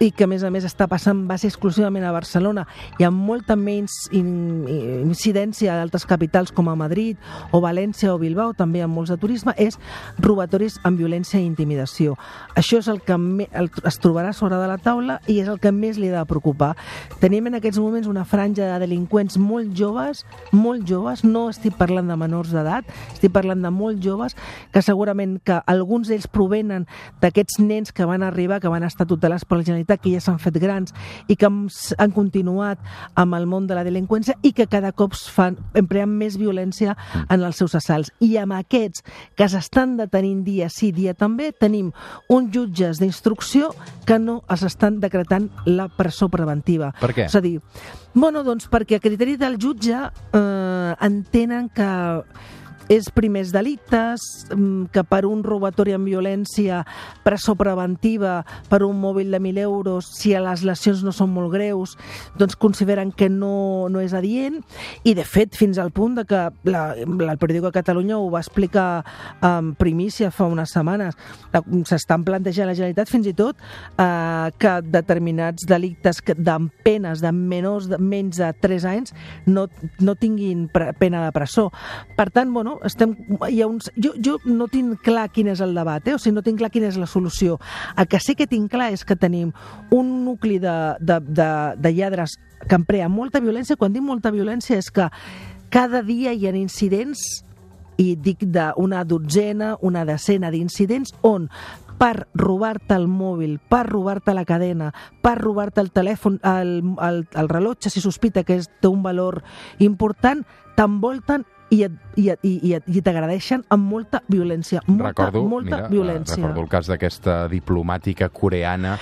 i 0.00 0.12
que 0.16 0.24
a 0.24 0.26
més 0.30 0.40
a 0.40 0.48
més 0.48 0.64
està 0.64 0.86
passant 0.88 1.18
base 1.28 1.44
exclusivament 1.44 2.06
a 2.08 2.10
Barcelona 2.14 2.62
i 2.96 3.04
amb 3.04 3.20
molta 3.20 3.52
menys 3.52 4.06
in, 4.16 4.64
incidència 5.04 5.74
a 5.74 5.82
altres 5.84 6.06
capitals 6.08 6.54
com 6.56 6.70
a 6.72 6.76
Madrid 6.78 7.18
o 7.52 7.60
València 7.60 8.08
o 8.14 8.16
Bilbao, 8.16 8.54
també 8.56 8.80
amb 8.80 8.96
molts 8.96 9.12
de 9.12 9.18
turisme, 9.20 9.52
és 9.60 9.76
robatoris 10.16 10.78
amb 10.88 10.96
violència 10.96 11.36
i 11.36 11.44
intimidació. 11.44 12.14
Això 12.56 12.80
és 12.80 12.88
el 12.88 13.02
que 13.04 13.18
es 13.90 14.00
trobarà 14.00 14.32
sobre 14.32 14.56
de 14.56 14.70
la 14.70 14.78
taula 14.80 15.18
i 15.28 15.36
és 15.42 15.50
el 15.52 15.60
que 15.60 15.68
més 15.68 16.00
li 16.00 16.08
ha 16.08 16.22
de 16.22 16.24
preocupar. 16.32 16.70
Tenim 17.20 17.50
en 17.52 17.58
aquests 17.60 17.82
moments 17.84 18.08
una 18.08 18.24
franja 18.24 18.70
de 18.70 18.80
delinqüents 18.80 19.36
molt 19.36 19.76
joves, 19.76 20.24
molt 20.56 20.88
joves, 20.88 21.26
no 21.28 21.50
estic 21.52 21.76
parlant 21.76 22.08
de 22.08 22.16
menors 22.16 22.54
d'edat, 22.56 22.88
estic 23.12 23.36
parlant 23.36 23.60
de 23.60 23.74
molt 23.74 24.00
joves, 24.00 24.32
que 24.72 24.80
segurament 24.80 25.36
que 25.44 25.60
alguns 25.68 26.08
d'ells 26.08 26.30
provenen 26.32 26.88
d'aquests 27.20 27.60
nens 27.60 27.92
que 27.92 28.08
van 28.08 28.24
arribar, 28.24 28.62
que 28.64 28.72
van 28.72 28.88
estar 28.88 29.04
tutelats 29.04 29.44
per 29.44 29.60
la 29.60 29.68
Generalitat 29.68 29.89
veritat 29.90 30.04
que 30.04 30.12
ja 30.14 30.20
s'han 30.22 30.38
fet 30.38 30.58
grans 30.60 30.94
i 31.28 31.36
que 31.36 31.48
han 31.48 32.12
continuat 32.14 32.78
amb 33.18 33.34
el 33.34 33.46
món 33.46 33.66
de 33.66 33.74
la 33.74 33.84
delinqüència 33.84 34.38
i 34.42 34.52
que 34.52 34.66
cada 34.70 34.92
cop 34.92 35.14
fan, 35.14 35.56
empleen 35.74 36.08
més 36.08 36.38
violència 36.38 36.94
mm. 36.94 37.26
en 37.30 37.44
els 37.46 37.56
seus 37.56 37.74
assalts. 37.74 38.12
I 38.20 38.36
amb 38.38 38.54
aquests 38.58 39.02
que 39.36 39.48
s'estan 39.48 39.96
detenint 39.98 40.44
dia 40.46 40.68
sí, 40.70 40.92
dia 40.92 41.14
també, 41.14 41.50
tenim 41.52 41.92
uns 42.28 42.52
jutges 42.54 43.00
d'instrucció 43.00 43.72
que 44.06 44.18
no 44.18 44.40
es 44.50 44.62
estan 44.62 45.00
decretant 45.00 45.50
la 45.66 45.88
presó 45.88 46.30
preventiva. 46.30 46.92
Per 47.00 47.12
què? 47.14 47.26
És 47.26 47.36
a 47.36 47.42
dir, 47.42 47.58
bueno, 48.14 48.44
doncs 48.46 48.68
perquè 48.70 48.98
a 48.98 49.02
criteri 49.02 49.36
del 49.40 49.58
jutge 49.60 49.96
eh, 49.98 50.94
entenen 51.00 51.68
que 51.74 51.90
és 52.90 53.06
primers 53.14 53.52
delictes, 53.54 54.46
mm, 54.50 54.90
que 54.90 55.04
per 55.06 55.22
un 55.28 55.44
robatori 55.46 55.94
amb 55.94 56.08
violència, 56.10 56.82
presó 57.22 57.54
preventiva, 57.54 58.44
per 58.68 58.82
un 58.82 58.98
mòbil 59.00 59.30
de 59.30 59.38
1.000 59.38 59.62
euros, 59.62 60.10
si 60.18 60.34
les 60.34 60.64
lesions 60.66 61.04
no 61.06 61.12
són 61.14 61.30
molt 61.30 61.52
greus, 61.52 61.96
doncs 62.36 62.56
consideren 62.56 63.12
que 63.12 63.28
no, 63.30 63.88
no 63.88 64.02
és 64.02 64.12
adient, 64.12 64.58
i 65.04 65.14
de 65.14 65.24
fet, 65.24 65.54
fins 65.54 65.78
al 65.78 65.92
punt 65.94 66.16
de 66.18 66.24
que 66.26 66.42
la, 66.64 66.82
la, 66.96 67.32
el 67.32 67.38
periòdic 67.38 67.68
de 67.68 67.72
Catalunya 67.78 68.18
ho 68.18 68.28
va 68.30 68.42
explicar 68.42 69.04
en 69.40 69.74
primícia 69.78 70.32
fa 70.34 70.48
unes 70.50 70.74
setmanes, 70.74 71.14
s'estan 71.86 72.24
plantejant 72.26 72.66
la 72.66 72.74
Generalitat 72.74 73.10
fins 73.10 73.28
i 73.30 73.34
tot 73.36 73.58
eh, 74.00 74.50
que 74.58 74.74
determinats 74.82 75.66
delictes 75.68 76.22
amb 76.50 76.74
penes 76.82 77.22
de 77.22 77.30
menors 77.30 77.86
de 77.90 78.00
menys 78.02 78.40
de 78.40 78.50
3 78.60 78.86
anys 78.90 79.14
no, 79.46 79.68
no 80.00 80.16
tinguin 80.18 80.66
pena 80.98 81.24
de 81.24 81.32
presó. 81.32 81.68
Per 82.16 82.28
tant, 82.34 82.52
bueno, 82.52 82.79
estem, 82.86 83.14
hi 83.48 83.60
ha 83.62 83.68
uns, 83.68 83.90
jo, 83.96 84.12
jo 84.22 84.38
no 84.46 84.68
tinc 84.72 85.02
clar 85.04 85.28
quin 85.34 85.50
és 85.52 85.60
el 85.64 85.74
debat, 85.76 86.06
eh? 86.08 86.14
o 86.16 86.20
sigui, 86.20 86.34
no 86.36 86.44
tinc 86.46 86.60
clar 86.62 86.70
quina 86.72 86.88
és 86.90 86.98
la 87.00 87.08
solució. 87.10 87.58
El 87.96 88.08
que 88.10 88.20
sí 88.22 88.36
que 88.38 88.48
tinc 88.50 88.70
clar 88.72 88.90
és 88.94 89.04
que 89.04 89.16
tenim 89.16 89.52
un 89.94 90.12
nucli 90.24 90.58
de, 90.62 90.76
de, 91.00 91.20
de, 91.26 91.50
de 91.76 91.92
lladres 91.96 92.38
que 92.66 92.76
emprea 92.76 93.08
molta 93.08 93.40
violència. 93.40 93.78
Quan 93.80 93.94
dic 93.94 94.04
molta 94.04 94.32
violència 94.34 94.78
és 94.80 94.90
que 94.92 95.08
cada 95.70 96.02
dia 96.02 96.32
hi 96.34 96.48
ha 96.48 96.56
incidents 96.56 97.44
i 98.00 98.14
dic 98.16 98.46
d'una 98.48 99.04
dotzena, 99.04 99.74
una 99.84 100.06
decena 100.08 100.50
d'incidents 100.50 101.12
on 101.26 101.48
per 102.00 102.26
robar-te 102.32 102.96
el 102.96 103.06
mòbil, 103.12 103.58
per 103.68 103.84
robar-te 103.90 104.32
la 104.32 104.46
cadena, 104.48 104.88
per 105.20 105.34
robar-te 105.36 105.82
el 105.84 105.90
telèfon, 105.92 106.38
el, 106.48 106.70
el, 106.96 107.26
el 107.36 107.50
rellotge, 107.52 107.92
si 107.92 108.00
sospita 108.00 108.40
que 108.48 108.56
és, 108.56 108.70
té 108.80 108.88
un 108.88 109.02
valor 109.04 109.42
important, 109.84 110.40
t'envolten 110.78 111.44
i, 111.70 111.82
et, 111.86 111.96
i, 112.16 112.28
et, 112.34 112.44
i, 112.46 112.74
et, 112.76 112.86
i 112.90 113.02
t'agradeixen 113.04 113.64
amb 113.70 113.90
molta 113.90 114.22
violència. 114.28 114.82
Molta, 114.86 115.10
recordo, 115.10 115.42
molta 115.48 115.76
mira, 115.76 115.90
violència. 115.92 116.40
Recordo 116.42 116.64
el 116.66 116.70
cas 116.72 116.90
d'aquesta 116.90 117.40
diplomàtica 117.52 118.30
coreana 118.34 118.96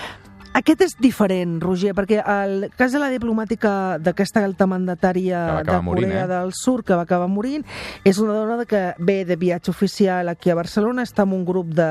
aquest 0.56 0.82
és 0.84 0.94
diferent, 1.00 1.58
Roger, 1.62 1.92
perquè 1.96 2.22
el 2.22 2.68
cas 2.78 2.94
de 2.94 3.00
la 3.02 3.10
diplomàtica 3.12 3.98
d'aquesta 4.00 4.42
alta 4.46 4.66
mandatària 4.70 5.40
de 5.58 5.64
Corea 5.66 5.82
morint, 5.84 6.14
eh? 6.14 6.26
del 6.30 6.52
Sur, 6.56 6.82
que 6.84 6.96
va 6.96 7.04
acabar 7.04 7.28
morint, 7.28 7.64
és 8.08 8.18
una 8.22 8.36
dona 8.36 8.64
que 8.68 8.94
ve 8.98 9.24
de 9.28 9.36
viatge 9.36 9.70
oficial 9.70 10.28
aquí 10.32 10.50
a 10.50 10.56
Barcelona, 10.58 11.04
està 11.06 11.26
amb 11.26 11.36
un 11.36 11.44
grup 11.48 11.72
de 11.76 11.88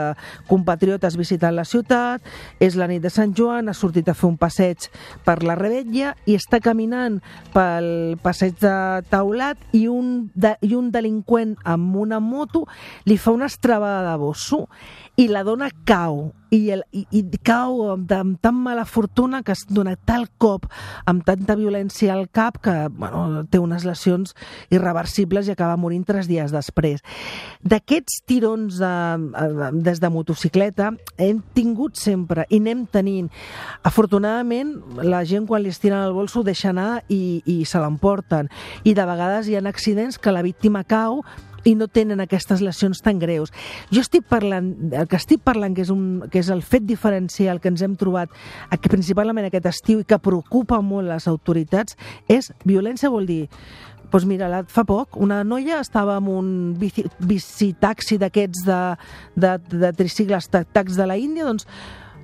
compatriotes 0.49 1.17
visitant 1.19 1.55
la 1.55 1.65
ciutat, 1.65 2.25
és 2.59 2.75
la 2.79 2.89
nit 2.89 3.03
de 3.03 3.11
Sant 3.13 3.35
Joan, 3.37 3.69
ha 3.69 3.77
sortit 3.77 4.09
a 4.09 4.17
fer 4.17 4.29
un 4.29 4.37
passeig 4.41 4.89
per 5.25 5.41
la 5.45 5.57
Rebetlla 5.59 6.15
i 6.25 6.37
està 6.37 6.61
caminant 6.63 7.19
pel 7.53 8.17
passeig 8.23 8.57
de 8.61 8.75
Taulat 9.11 9.77
i 9.77 9.85
un, 9.91 10.31
de, 10.33 10.55
i 10.65 10.73
un 10.77 10.91
delinqüent 10.91 11.57
amb 11.65 11.95
una 11.97 12.19
moto 12.23 12.65
li 13.05 13.17
fa 13.21 13.35
una 13.35 13.51
estrabada 13.51 14.11
de 14.11 14.17
bosso 14.21 14.65
i 15.17 15.25
la 15.31 15.41
dona 15.41 15.71
cau 15.89 16.27
i, 16.53 16.69
el, 16.71 16.83
i, 16.93 17.01
i 17.17 17.21
cau 17.43 17.79
amb, 17.89 18.11
amb 18.13 18.37
tan 18.43 18.55
mala 18.61 18.83
fortuna 18.85 19.41
que 19.43 19.55
es 19.55 19.63
dona 19.67 19.95
tal 20.07 20.27
cop 20.37 20.67
amb 21.09 21.25
tanta 21.25 21.55
violència 21.57 22.13
al 22.13 22.27
cap 22.29 22.59
que 22.63 22.75
bueno, 22.93 23.41
té 23.49 23.57
unes 23.59 23.83
lesions 23.87 24.35
irreversibles 24.69 25.49
i 25.49 25.55
acaba 25.55 25.79
morint 25.81 26.05
tres 26.07 26.29
dies 26.29 26.53
després. 26.53 27.01
D'aquests 27.65 28.21
tirons 28.29 28.77
de, 28.77 28.93
de, 29.33 29.71
des 29.89 30.03
de 30.03 30.13
motocicleta 30.13 30.91
hem 31.17 31.41
tingut 31.57 31.97
sempre 31.97 32.45
i 32.51 32.61
anem 32.61 32.85
tenint. 32.93 33.31
Afortunadament, 33.81 34.75
la 35.01 35.23
gent 35.25 35.49
quan 35.49 35.65
li 35.65 35.73
estiren 35.73 36.05
el 36.05 36.15
bolso 36.15 36.45
deixa 36.45 36.69
anar 36.69 37.01
i, 37.09 37.41
i 37.49 37.63
se 37.65 37.81
l'emporten. 37.81 38.53
I 38.85 38.93
de 38.93 39.09
vegades 39.09 39.49
hi 39.49 39.57
ha 39.57 39.65
accidents 39.67 40.21
que 40.21 40.31
la 40.31 40.45
víctima 40.45 40.85
cau 40.85 41.23
i 41.67 41.75
no 41.75 41.89
tenen 41.91 42.21
aquestes 42.23 42.63
lesions 42.63 43.01
tan 43.03 43.19
greus. 43.19 43.51
Jo 43.91 44.03
estic 44.05 44.27
parlant, 44.29 44.71
el 44.91 45.09
que 45.09 45.19
estic 45.19 45.43
parlant, 45.45 45.75
que 45.75 45.83
és, 45.83 45.91
un, 45.93 46.23
que 46.31 46.39
és 46.39 46.51
el 46.53 46.63
fet 46.63 46.87
diferencial 46.87 47.61
que 47.61 47.71
ens 47.73 47.83
hem 47.83 47.97
trobat 47.99 48.31
aquí, 48.71 48.91
principalment 48.91 49.49
aquest 49.49 49.67
estiu 49.73 50.01
i 50.01 50.07
que 50.07 50.21
preocupa 50.23 50.79
molt 50.81 51.11
les 51.11 51.27
autoritats, 51.27 51.97
és 52.31 52.51
violència 52.65 53.11
vol 53.13 53.27
dir 53.27 53.43
doncs 54.07 54.23
mira, 54.23 54.47
fa 54.71 54.85
poc, 54.87 55.17
una 55.19 55.41
noia 55.43 55.81
estava 55.83 56.15
amb 56.15 56.31
un 56.31 56.49
bici, 56.79 57.03
bicitaxi 57.19 58.15
d'aquests 58.21 58.63
de, 58.63 58.81
de, 59.35 59.55
de 59.83 59.89
tricicles 59.99 60.47
tacs 60.47 60.95
de 60.95 61.07
la 61.09 61.17
Índia, 61.19 61.43
doncs 61.43 61.67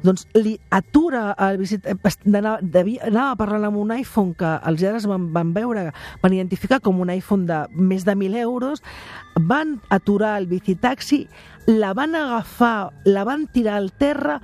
doncs 0.03 0.27
li 0.37 0.57
atura 0.69 1.31
el 1.49 1.59
visit... 1.61 1.87
Anava, 1.87 2.57
devia, 2.61 3.07
anava 3.09 3.37
parlant 3.39 3.69
amb 3.69 3.79
un 3.81 3.95
iPhone 3.95 4.35
que 4.37 4.51
els 4.67 4.83
lladres 4.83 5.07
van, 5.09 5.29
van 5.35 5.53
veure, 5.55 5.87
van 6.21 6.35
identificar 6.35 6.81
com 6.83 7.01
un 7.01 7.11
iPhone 7.13 7.47
de 7.49 7.63
més 7.73 8.05
de 8.05 8.15
1.000 8.15 8.43
euros, 8.43 8.83
van 9.39 9.79
aturar 9.89 10.35
el 10.41 10.47
bicitaxi, 10.51 11.23
la 11.65 11.93
van 11.93 12.15
agafar, 12.15 12.91
la 13.05 13.23
van 13.23 13.47
tirar 13.47 13.77
al 13.79 13.91
terra 13.95 14.41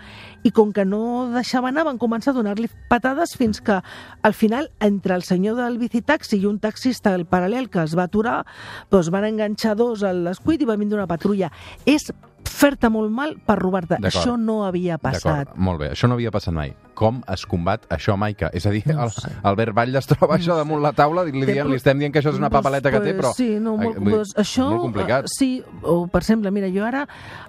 i 0.48 0.52
com 0.56 0.72
que 0.72 0.86
no 0.88 1.28
deixava 1.34 1.68
anar 1.68 1.84
van 1.84 2.00
començar 2.00 2.32
a 2.32 2.38
donar-li 2.38 2.70
patades 2.88 3.36
fins 3.36 3.60
que 3.60 3.82
al 4.24 4.34
final 4.34 4.70
entre 4.80 5.18
el 5.18 5.26
senyor 5.28 5.60
del 5.60 5.78
bicitaxi 5.82 6.40
i 6.40 6.48
un 6.48 6.62
taxista 6.64 7.12
del 7.12 7.28
paral·lel 7.28 7.68
que 7.70 7.84
es 7.84 7.98
va 8.00 8.08
aturar 8.08 8.46
doncs 8.92 9.12
van 9.12 9.28
enganxar 9.28 9.76
dos 9.76 10.06
al 10.08 10.24
descuit 10.32 10.62
i 10.64 10.70
va 10.70 10.80
vindre 10.80 11.02
una 11.02 11.12
patrulla. 11.12 11.52
És 11.86 12.08
fer-te 12.50 12.90
molt 12.92 13.12
mal 13.14 13.36
per 13.46 13.58
robar-te. 13.60 14.00
Això 14.10 14.36
no 14.40 14.62
havia 14.68 14.98
passat. 15.02 15.54
Molt 15.56 15.82
bé, 15.84 15.92
això 15.96 16.10
no 16.10 16.18
havia 16.18 16.32
passat 16.34 16.56
mai. 16.56 16.74
Com 17.00 17.22
es 17.32 17.46
combat 17.48 17.86
això, 17.94 18.18
Maica? 18.20 18.50
És 18.56 18.66
a 18.68 18.74
dir, 18.74 18.82
no 18.90 19.06
el, 19.06 19.14
Albert 19.48 19.76
Batlle 19.78 20.02
es 20.02 20.10
troba 20.10 20.34
no 20.34 20.42
això 20.42 20.58
damunt 20.58 20.82
la 20.84 20.92
taula 20.98 21.24
i 21.30 21.32
li, 21.32 21.46
diem, 21.48 21.70
li 21.72 21.80
estem 21.80 22.02
dient 22.02 22.12
que 22.12 22.20
això 22.20 22.34
és 22.34 22.42
una 22.42 22.50
papaleta 22.52 22.92
que 22.92 23.00
té, 23.06 23.14
però... 23.16 23.32
Sí, 23.38 23.48
no, 23.64 23.78
molt, 23.80 24.02
pues, 24.04 24.34
això, 24.42 24.68
molt 24.74 24.90
complicat. 24.90 25.30
Uh, 25.30 25.34
sí, 25.38 25.50
o, 25.80 26.02
per 26.12 26.24
exemple, 26.26 26.52
mira, 26.52 26.68
jo 26.74 26.84
ara, 26.88 27.06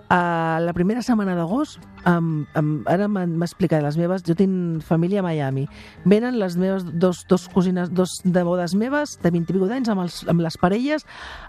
uh, 0.06 0.60
la 0.62 0.76
primera 0.76 1.02
setmana 1.02 1.34
d'agost, 1.38 1.82
um, 2.06 2.44
um, 2.54 2.70
ara 2.90 3.10
m'ha 3.10 3.26
explicat 3.48 3.82
les 3.82 3.98
meves, 3.98 4.22
jo 4.28 4.38
tinc 4.38 4.86
família 4.86 5.24
a 5.24 5.26
Miami, 5.26 5.66
venen 6.04 6.38
les 6.38 6.54
meves 6.60 6.86
dos, 6.92 7.24
dos 7.30 7.48
cosines, 7.50 7.90
dos 7.90 8.20
de 8.22 8.46
bodes 8.46 8.76
meves, 8.78 9.18
de 9.24 9.34
20 9.34 9.50
i 9.50 9.58
escaig 9.58 9.74
d'anys, 9.74 9.92
amb, 9.92 10.06
els, 10.06 10.22
amb 10.30 10.46
les 10.46 10.58
parelles, 10.60 11.06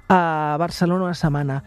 a 0.10 0.58
Barcelona 0.62 1.12
una 1.12 1.18
setmana 1.18 1.62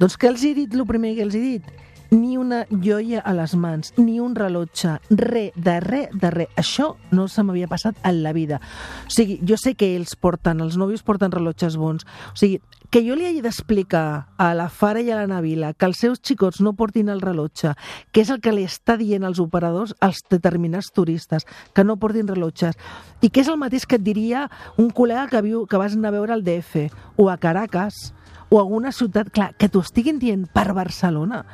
doncs 0.00 0.16
què 0.16 0.30
els 0.30 0.42
he 0.48 0.54
dit, 0.56 0.72
el 0.72 0.86
primer 0.88 1.12
que 1.18 1.26
els 1.26 1.36
he 1.36 1.42
dit? 1.44 1.66
Ni 2.10 2.38
una 2.40 2.64
joia 2.72 3.20
a 3.20 3.34
les 3.36 3.52
mans, 3.54 3.92
ni 4.00 4.16
un 4.18 4.32
rellotge, 4.34 4.96
res, 5.12 5.52
de 5.54 5.76
res, 5.84 6.08
de 6.16 6.30
res. 6.32 6.48
Això 6.58 6.94
no 7.12 7.28
se 7.28 7.44
m'havia 7.44 7.68
passat 7.70 8.00
en 8.08 8.22
la 8.24 8.32
vida. 8.32 8.58
O 9.04 9.12
sigui, 9.12 9.36
jo 9.46 9.60
sé 9.60 9.76
que 9.78 9.92
ells 9.94 10.16
porten, 10.16 10.64
els 10.64 10.80
nòvios 10.80 11.04
porten 11.06 11.30
rellotges 11.30 11.76
bons. 11.78 12.08
O 12.32 12.40
sigui, 12.40 12.58
que 12.90 13.04
jo 13.06 13.14
li 13.14 13.28
hagi 13.28 13.42
d'explicar 13.44 14.32
a 14.40 14.48
la 14.58 14.66
Fara 14.72 15.04
i 15.04 15.12
a 15.12 15.20
la 15.20 15.28
Navila 15.30 15.74
que 15.78 15.86
els 15.86 16.00
seus 16.02 16.18
xicots 16.18 16.58
no 16.64 16.72
portin 16.74 17.12
el 17.12 17.20
rellotge, 17.22 17.76
que 18.10 18.24
és 18.24 18.32
el 18.34 18.40
que 18.42 18.56
li 18.56 18.64
està 18.66 18.96
dient 18.98 19.22
als 19.28 19.38
operadors 19.38 19.94
als 20.02 20.24
determinats 20.32 20.90
turistes, 20.90 21.46
que 21.76 21.84
no 21.84 22.00
portin 22.02 22.26
rellotges, 22.26 22.74
i 23.22 23.30
que 23.30 23.44
és 23.44 23.52
el 23.52 23.60
mateix 23.60 23.86
que 23.86 24.00
et 24.00 24.06
diria 24.08 24.48
un 24.76 24.90
col·lega 24.90 25.28
que, 25.30 25.44
viu, 25.46 25.66
que 25.70 25.78
vas 25.78 25.94
anar 25.94 26.10
a 26.10 26.16
veure 26.18 26.34
al 26.34 26.42
DF 26.42 26.88
o 27.14 27.30
a 27.30 27.38
Caracas, 27.38 28.10
o 28.50 28.58
alguna 28.58 28.92
ciutat, 28.92 29.30
clar, 29.32 29.52
que 29.56 29.70
t'ho 29.70 29.80
estiguin 29.80 30.18
dient 30.18 30.46
per 30.52 30.72
Barcelona, 30.74 31.44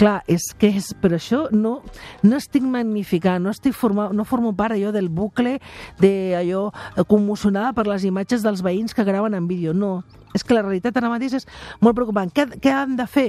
clar, 0.00 0.20
és 0.32 0.50
que 0.58 0.70
és, 0.72 0.90
per 0.96 1.12
això 1.12 1.44
no, 1.52 1.78
no 2.24 2.38
estic 2.40 2.64
magnificant, 2.64 3.42
no, 3.44 3.52
estic 3.54 3.76
forma, 3.76 4.08
no 4.16 4.24
formo 4.24 4.54
part 4.56 4.74
allò 4.74 4.92
del 4.96 5.10
bucle 5.12 5.58
de 6.00 6.14
commocionada 7.06 7.74
per 7.76 7.86
les 7.86 8.06
imatges 8.08 8.42
dels 8.42 8.64
veïns 8.64 8.96
que 8.96 9.04
graven 9.04 9.36
en 9.36 9.46
vídeo, 9.50 9.74
no. 9.76 10.00
És 10.34 10.44
que 10.46 10.56
la 10.56 10.64
realitat 10.64 10.96
ara 10.96 11.10
mateix 11.12 11.36
és 11.40 11.46
molt 11.80 11.98
preocupant. 11.98 12.32
Què, 12.32 12.46
què 12.62 12.72
han 12.72 12.96
de 12.96 13.06
fer? 13.10 13.28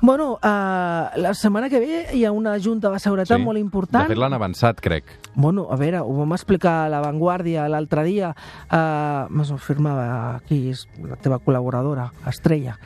Bueno, 0.00 0.34
uh, 0.34 1.18
la 1.18 1.32
setmana 1.34 1.68
que 1.68 1.80
ve 1.80 2.06
hi 2.14 2.24
ha 2.24 2.32
una 2.32 2.56
junta 2.62 2.90
de 2.90 3.00
seguretat 3.02 3.38
sí. 3.38 3.44
molt 3.44 3.58
important. 3.58 4.06
De 4.06 4.14
fet, 4.14 4.20
l'han 4.20 4.36
avançat, 4.36 4.80
crec. 4.80 5.10
Bueno, 5.34 5.66
a 5.70 5.76
veure, 5.80 6.00
ho 6.04 6.14
vam 6.20 6.34
explicar 6.36 6.84
a 6.84 6.88
La 6.92 7.00
Vanguardia 7.02 7.66
l'altre 7.68 8.04
dia. 8.06 8.32
Uh, 8.70 9.26
M'ho 9.34 9.58
firmava 9.62 10.36
aquí, 10.36 10.68
és 10.70 10.84
la 11.02 11.18
teva 11.20 11.40
col·laboradora, 11.42 12.12
Estrella. 12.30 12.78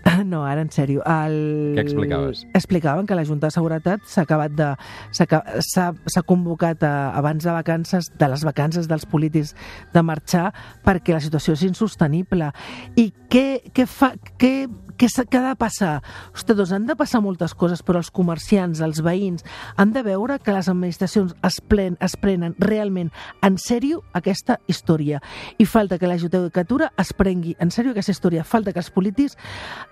No, 0.24 0.44
ara 0.46 0.62
en 0.64 0.70
sèrio. 0.72 1.02
El... 1.04 1.74
Què 1.76 1.82
explicaves? 1.84 2.44
Explicaven 2.56 3.06
que 3.06 3.16
la 3.18 3.24
Junta 3.28 3.48
de 3.48 3.54
Seguretat 3.54 4.06
s'ha 4.08 4.24
acabat 4.24 4.54
de... 4.56 4.70
s'ha 5.12 6.22
convocat 6.26 6.84
a, 6.86 7.10
abans 7.18 7.44
de 7.44 7.52
vacances, 7.52 8.10
de 8.16 8.28
les 8.32 8.44
vacances 8.46 8.88
dels 8.88 9.06
polítics 9.10 9.54
de 9.92 10.02
marxar 10.06 10.50
perquè 10.86 11.16
la 11.16 11.20
situació 11.24 11.56
és 11.58 11.66
insostenible. 11.68 12.52
I 12.96 13.10
què, 13.32 13.46
què 13.74 13.86
fa... 13.88 14.14
Què, 14.40 14.54
què, 15.00 15.08
què 15.08 15.38
ha 15.38 15.44
de 15.46 15.56
passar? 15.56 15.94
Ostres, 16.36 16.59
doncs 16.60 16.74
han 16.76 16.86
de 16.86 16.96
passar 16.98 17.22
moltes 17.24 17.54
coses, 17.56 17.80
però 17.86 18.00
els 18.02 18.10
comerciants, 18.12 18.82
els 18.84 19.00
veïns, 19.04 19.44
han 19.80 19.94
de 19.94 20.02
veure 20.04 20.38
que 20.44 20.52
les 20.52 20.68
administracions 20.68 21.32
es, 21.46 21.60
plen, 21.60 21.96
es 22.04 22.16
prenen 22.20 22.54
realment 22.60 23.10
en 23.46 23.56
sèrio 23.60 24.02
aquesta 24.16 24.58
història. 24.68 25.22
I 25.58 25.64
falta 25.64 25.98
que 25.98 26.10
la 26.10 26.18
judicatura 26.20 26.90
es 27.00 27.14
prengui 27.16 27.56
en 27.58 27.72
sèrio 27.72 27.94
aquesta 27.94 28.12
història. 28.12 28.44
Falta 28.44 28.74
que 28.74 28.82
els 28.82 28.90
polítics 28.92 29.38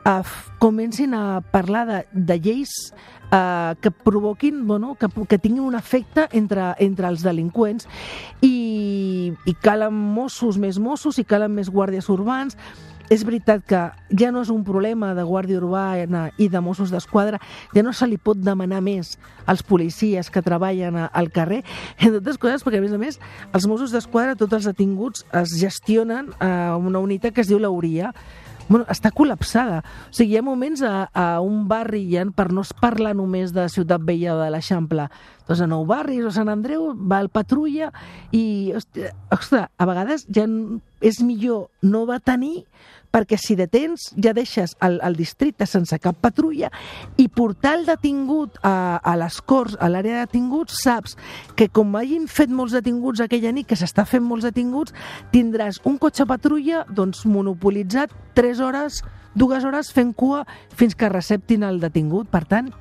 eh, 0.04 0.20
comencin 0.60 1.16
a 1.16 1.40
parlar 1.54 1.87
de, 1.88 2.02
de 2.12 2.38
lleis 2.44 2.75
eh, 3.32 3.75
que 3.80 3.90
provoquin, 3.90 4.66
bueno, 4.66 4.94
que, 5.00 5.08
que 5.26 5.38
tinguin 5.38 5.64
un 5.64 5.78
efecte 5.78 6.28
entre, 6.32 6.75
entre 6.84 7.08
els 7.08 7.25
delinqüents 7.25 7.88
i, 8.44 9.32
i 9.48 9.56
calen 9.62 9.94
Mossos 9.94 10.60
més 10.60 10.78
Mossos 10.82 11.18
i 11.18 11.25
calen 11.25 11.54
més 11.56 11.72
guàrdies 11.72 12.08
urbans 12.12 12.58
és 13.08 13.24
veritat 13.24 13.64
que 13.68 13.82
ja 14.20 14.30
no 14.32 14.42
és 14.44 14.50
un 14.52 14.64
problema 14.66 15.14
de 15.16 15.24
Guàrdia 15.24 15.58
Urbana 15.60 16.28
i 16.36 16.48
de 16.52 16.60
Mossos 16.64 16.92
d'Esquadra, 16.92 17.40
ja 17.74 17.84
no 17.84 17.94
se 17.96 18.08
li 18.08 18.18
pot 18.20 18.40
demanar 18.40 18.82
més 18.84 19.16
als 19.48 19.62
policies 19.64 20.28
que 20.30 20.44
treballen 20.44 20.98
al 21.08 21.30
carrer, 21.32 21.62
entre 21.98 22.20
altres 22.20 22.40
coses 22.40 22.64
perquè, 22.64 22.82
a 22.82 22.84
més 22.84 22.92
a 22.92 23.00
més, 23.00 23.20
els 23.52 23.68
Mossos 23.70 23.94
d'Esquadra, 23.94 24.36
tots 24.36 24.60
els 24.60 24.68
detinguts, 24.68 25.24
es 25.40 25.56
gestionen 25.60 26.34
a 26.40 26.76
una 26.76 27.00
unitat 27.00 27.34
que 27.34 27.44
es 27.44 27.50
diu 27.50 27.60
l'Auria, 27.62 28.12
bueno, 28.68 28.84
està 28.92 29.10
col·lapsada. 29.14 29.80
O 29.80 30.14
sigui, 30.14 30.34
hi 30.34 30.38
ha 30.38 30.44
moments 30.44 30.82
a, 30.84 31.08
a 31.16 31.26
un 31.40 31.64
barri, 31.70 32.04
ja, 32.12 32.26
per 32.36 32.50
no 32.52 32.62
es 32.66 32.74
parlar 32.76 33.14
només 33.16 33.54
de 33.56 33.64
Ciutat 33.72 34.04
Vella 34.04 34.34
o 34.36 34.42
de 34.42 34.50
l'Eixample, 34.52 35.08
doncs 35.48 35.64
a 35.64 35.68
Nou 35.70 35.86
Barris 35.88 36.26
o 36.28 36.32
Sant 36.34 36.50
Andreu 36.52 36.92
va 36.94 37.22
el 37.24 37.30
patrulla 37.32 37.90
i, 38.30 38.74
ostres, 38.76 39.64
a 39.64 39.88
vegades 39.88 40.26
ja 40.28 40.44
és 41.00 41.20
millor 41.22 41.68
no 41.82 42.04
va 42.08 42.18
tenir 42.18 42.66
perquè 43.14 43.38
si 43.40 43.56
detens 43.56 44.10
ja 44.20 44.34
deixes 44.36 44.74
el, 44.84 44.98
el 45.04 45.16
districte 45.16 45.66
sense 45.66 45.96
cap 46.02 46.18
patrulla 46.20 46.70
i 47.16 47.28
portar 47.32 47.78
el 47.78 47.86
detingut 47.88 48.58
a, 48.62 49.00
a 49.00 49.14
les 49.16 49.40
Corts, 49.48 49.78
a 49.80 49.88
l'àrea 49.88 50.20
de 50.20 50.26
detinguts, 50.26 50.82
saps 50.82 51.16
que 51.56 51.70
com 51.72 51.96
hagin 51.96 52.28
fet 52.28 52.52
molts 52.52 52.76
detinguts 52.76 53.22
aquella 53.24 53.52
nit, 53.54 53.68
que 53.68 53.78
s'està 53.78 54.04
fent 54.08 54.26
molts 54.26 54.44
detinguts, 54.48 54.92
tindràs 55.32 55.80
un 55.88 55.96
cotxe 56.00 56.28
patrulla 56.28 56.84
doncs, 56.92 57.24
monopolitzat 57.28 58.12
3 58.36 58.60
hores, 58.60 59.00
dues 59.38 59.64
hores 59.64 59.92
fent 59.94 60.12
cua 60.12 60.44
fins 60.76 60.96
que 60.98 61.08
receptin 61.08 61.64
el 61.64 61.80
detingut. 61.80 62.28
Per 62.28 62.44
tant, 62.48 62.72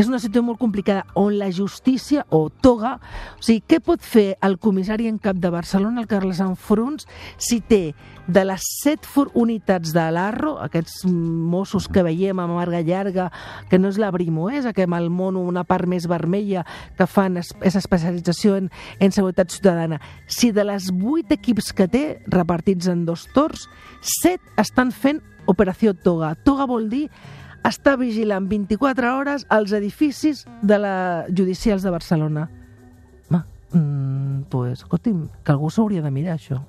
és 0.00 0.08
una 0.08 0.18
situació 0.20 0.46
molt 0.46 0.60
complicada 0.60 1.04
on 1.18 1.34
la 1.36 1.50
justícia, 1.52 2.24
o 2.32 2.48
toga, 2.48 2.94
o 3.36 3.44
sigui, 3.44 3.60
què 3.68 3.80
pot 3.84 4.00
fer 4.00 4.38
el 4.46 4.56
comissari 4.62 5.10
en 5.10 5.18
cap 5.20 5.36
de 5.36 5.50
Barcelona, 5.52 6.00
el 6.00 6.08
Carles 6.08 6.40
Enfruns, 6.40 7.06
si 7.36 7.60
té 7.60 7.92
de 8.30 8.44
les 8.46 8.64
set 8.80 9.04
unitats 9.34 9.92
de 9.92 10.06
l'Arro, 10.14 10.54
aquests 10.62 11.04
Mossos 11.04 11.88
que 11.90 12.04
veiem 12.06 12.38
amb 12.40 12.56
marga 12.56 12.80
llarga, 12.80 13.30
que 13.68 13.78
no 13.78 13.90
és 13.90 13.98
la 13.98 14.10
Brimo, 14.14 14.48
és 14.50 14.66
que 14.74 14.86
amb 14.86 14.96
el 14.96 15.10
mono 15.10 15.42
una 15.44 15.64
part 15.64 15.86
més 15.86 16.06
vermella 16.08 16.64
que 16.96 17.06
fan 17.06 17.36
es, 17.36 17.52
és 17.60 17.76
especialització 17.76 18.56
en, 18.56 18.70
en 19.00 19.12
seguretat 19.12 19.50
ciutadana. 19.50 20.00
Si 20.26 20.52
de 20.52 20.64
les 20.64 20.90
vuit 20.94 21.30
equips 21.30 21.74
que 21.74 21.88
té, 21.88 22.04
repartits 22.28 22.88
en 22.88 23.04
dos 23.04 23.26
torns, 23.34 23.68
set 24.00 24.40
estan 24.56 24.92
fent 24.92 25.20
operació 25.50 25.94
toga. 25.94 26.34
Toga 26.44 26.68
vol 26.70 26.88
dir 26.88 27.08
està 27.64 27.96
vigilant 28.00 28.48
24 28.48 29.12
hores 29.16 29.46
als 29.48 29.72
edificis 29.76 30.46
de 30.62 30.78
la 30.80 30.96
judicials 31.28 31.82
de 31.82 31.90
Barcelona. 31.90 32.48
Ma, 33.28 33.44
mm, 33.72 34.48
pues, 34.50 34.80
escolti'm, 34.80 35.28
que 35.44 35.52
algú 35.52 35.70
s'hauria 35.70 36.02
de 36.02 36.10
mirar 36.10 36.36
això. 36.38 36.62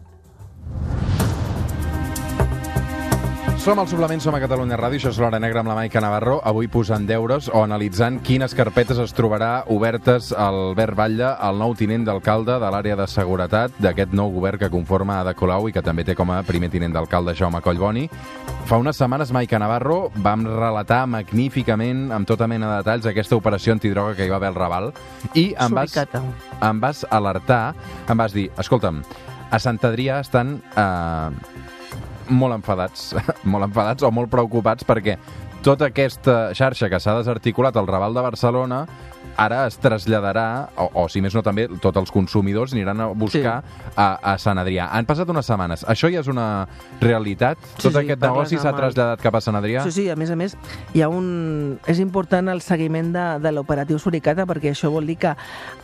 Som 3.61 3.77
al 3.77 3.85
suplement, 3.87 4.17
som 4.17 4.33
a 4.33 4.39
Catalunya 4.41 4.73
Ràdio, 4.73 4.97
això 4.97 5.11
és 5.13 5.19
l'Hora 5.21 5.37
Negra 5.37 5.59
amb 5.61 5.69
la 5.69 5.75
Maica 5.77 6.01
Navarro, 6.01 6.39
avui 6.49 6.65
posant 6.65 7.03
deures 7.05 7.45
o 7.53 7.59
analitzant 7.61 8.15
quines 8.25 8.55
carpetes 8.57 8.97
es 8.97 9.11
trobarà 9.13 9.67
obertes 9.69 10.31
al 10.33 10.55
Albert 10.71 10.97
Batlle, 10.97 11.27
el 11.45 11.59
nou 11.61 11.75
tinent 11.77 12.07
d'alcalde 12.07 12.55
de 12.57 12.71
l'àrea 12.73 12.95
de 12.97 13.05
seguretat 13.05 13.75
d'aquest 13.77 14.15
nou 14.17 14.31
govern 14.33 14.57
que 14.57 14.71
conforma 14.73 15.19
Ada 15.21 15.35
Colau 15.37 15.69
i 15.69 15.75
que 15.75 15.83
també 15.85 16.01
té 16.07 16.15
com 16.17 16.33
a 16.33 16.39
primer 16.41 16.71
tinent 16.73 16.95
d'alcalde 16.97 17.35
Jaume 17.37 17.61
Collboni. 17.61 18.07
Fa 18.65 18.79
unes 18.81 18.97
setmanes, 18.97 19.29
Maica 19.29 19.59
Navarro, 19.61 20.07
vam 20.15 20.47
relatar 20.49 21.03
magníficament, 21.05 22.07
amb 22.17 22.25
tota 22.25 22.47
mena 22.49 22.71
de 22.71 22.79
detalls, 22.81 23.05
aquesta 23.11 23.37
operació 23.37 23.77
antidroga 23.77 24.15
que 24.17 24.25
hi 24.25 24.33
va 24.33 24.39
haver 24.41 24.55
al 24.55 24.57
Raval 24.57 24.89
i 25.35 25.51
em 25.53 25.77
vas, 25.77 25.93
Suricata. 25.93 26.23
em 26.65 26.81
vas 26.81 27.05
alertar, 27.11 27.75
em 28.09 28.25
vas 28.25 28.33
dir, 28.33 28.49
escolta'm, 28.57 29.03
a 29.51 29.61
Sant 29.61 29.77
Adrià 29.85 30.17
estan 30.25 30.57
eh, 30.73 31.77
molt 32.29 32.57
enfadats, 32.59 33.11
molt 33.51 33.69
enfadats 33.69 34.03
o 34.03 34.11
molt 34.13 34.31
preocupats 34.31 34.87
perquè 34.87 35.17
tota 35.65 35.91
aquesta 35.91 36.51
xarxa 36.57 36.89
que 36.89 36.99
s'ha 36.99 37.17
desarticulat 37.19 37.77
al 37.77 37.89
Raval 37.89 38.17
de 38.17 38.25
Barcelona 38.25 38.85
ara 39.39 39.65
es 39.67 39.77
traslladarà, 39.81 40.69
o, 40.75 40.89
o 41.03 41.07
si 41.11 41.21
més 41.23 41.35
no 41.35 41.43
també, 41.45 41.67
tots 41.81 41.99
els 42.01 42.11
consumidors 42.13 42.73
aniran 42.75 43.01
a 43.01 43.07
buscar 43.13 43.61
sí. 43.61 43.91
a, 43.95 44.07
a 44.33 44.35
Sant 44.41 44.61
Adrià. 44.61 44.89
Han 44.91 45.07
passat 45.09 45.29
unes 45.31 45.47
setmanes. 45.47 45.85
Això 45.89 46.09
ja 46.11 46.21
és 46.23 46.29
una 46.31 46.67
realitat? 47.01 47.59
Sí, 47.75 47.87
Tot 47.87 47.95
sí, 47.95 48.03
aquest 48.03 48.21
negoci 48.23 48.59
s'ha 48.61 48.73
traslladat 48.75 49.23
cap 49.23 49.37
a 49.37 49.43
Sant 49.43 49.57
Adrià? 49.59 49.85
Sí, 49.87 49.93
sí, 49.95 50.07
a 50.11 50.17
més 50.19 50.31
a 50.33 50.37
més, 50.39 50.57
hi 50.93 51.03
ha 51.03 51.09
un... 51.11 51.79
és 51.91 52.01
important 52.01 52.51
el 52.51 52.63
seguiment 52.65 53.11
de, 53.13 53.25
de 53.43 53.53
l'operatiu 53.53 53.99
Suricata 54.01 54.45
perquè 54.49 54.73
això 54.73 54.91
vol 54.93 55.07
dir 55.09 55.17
que 55.21 55.33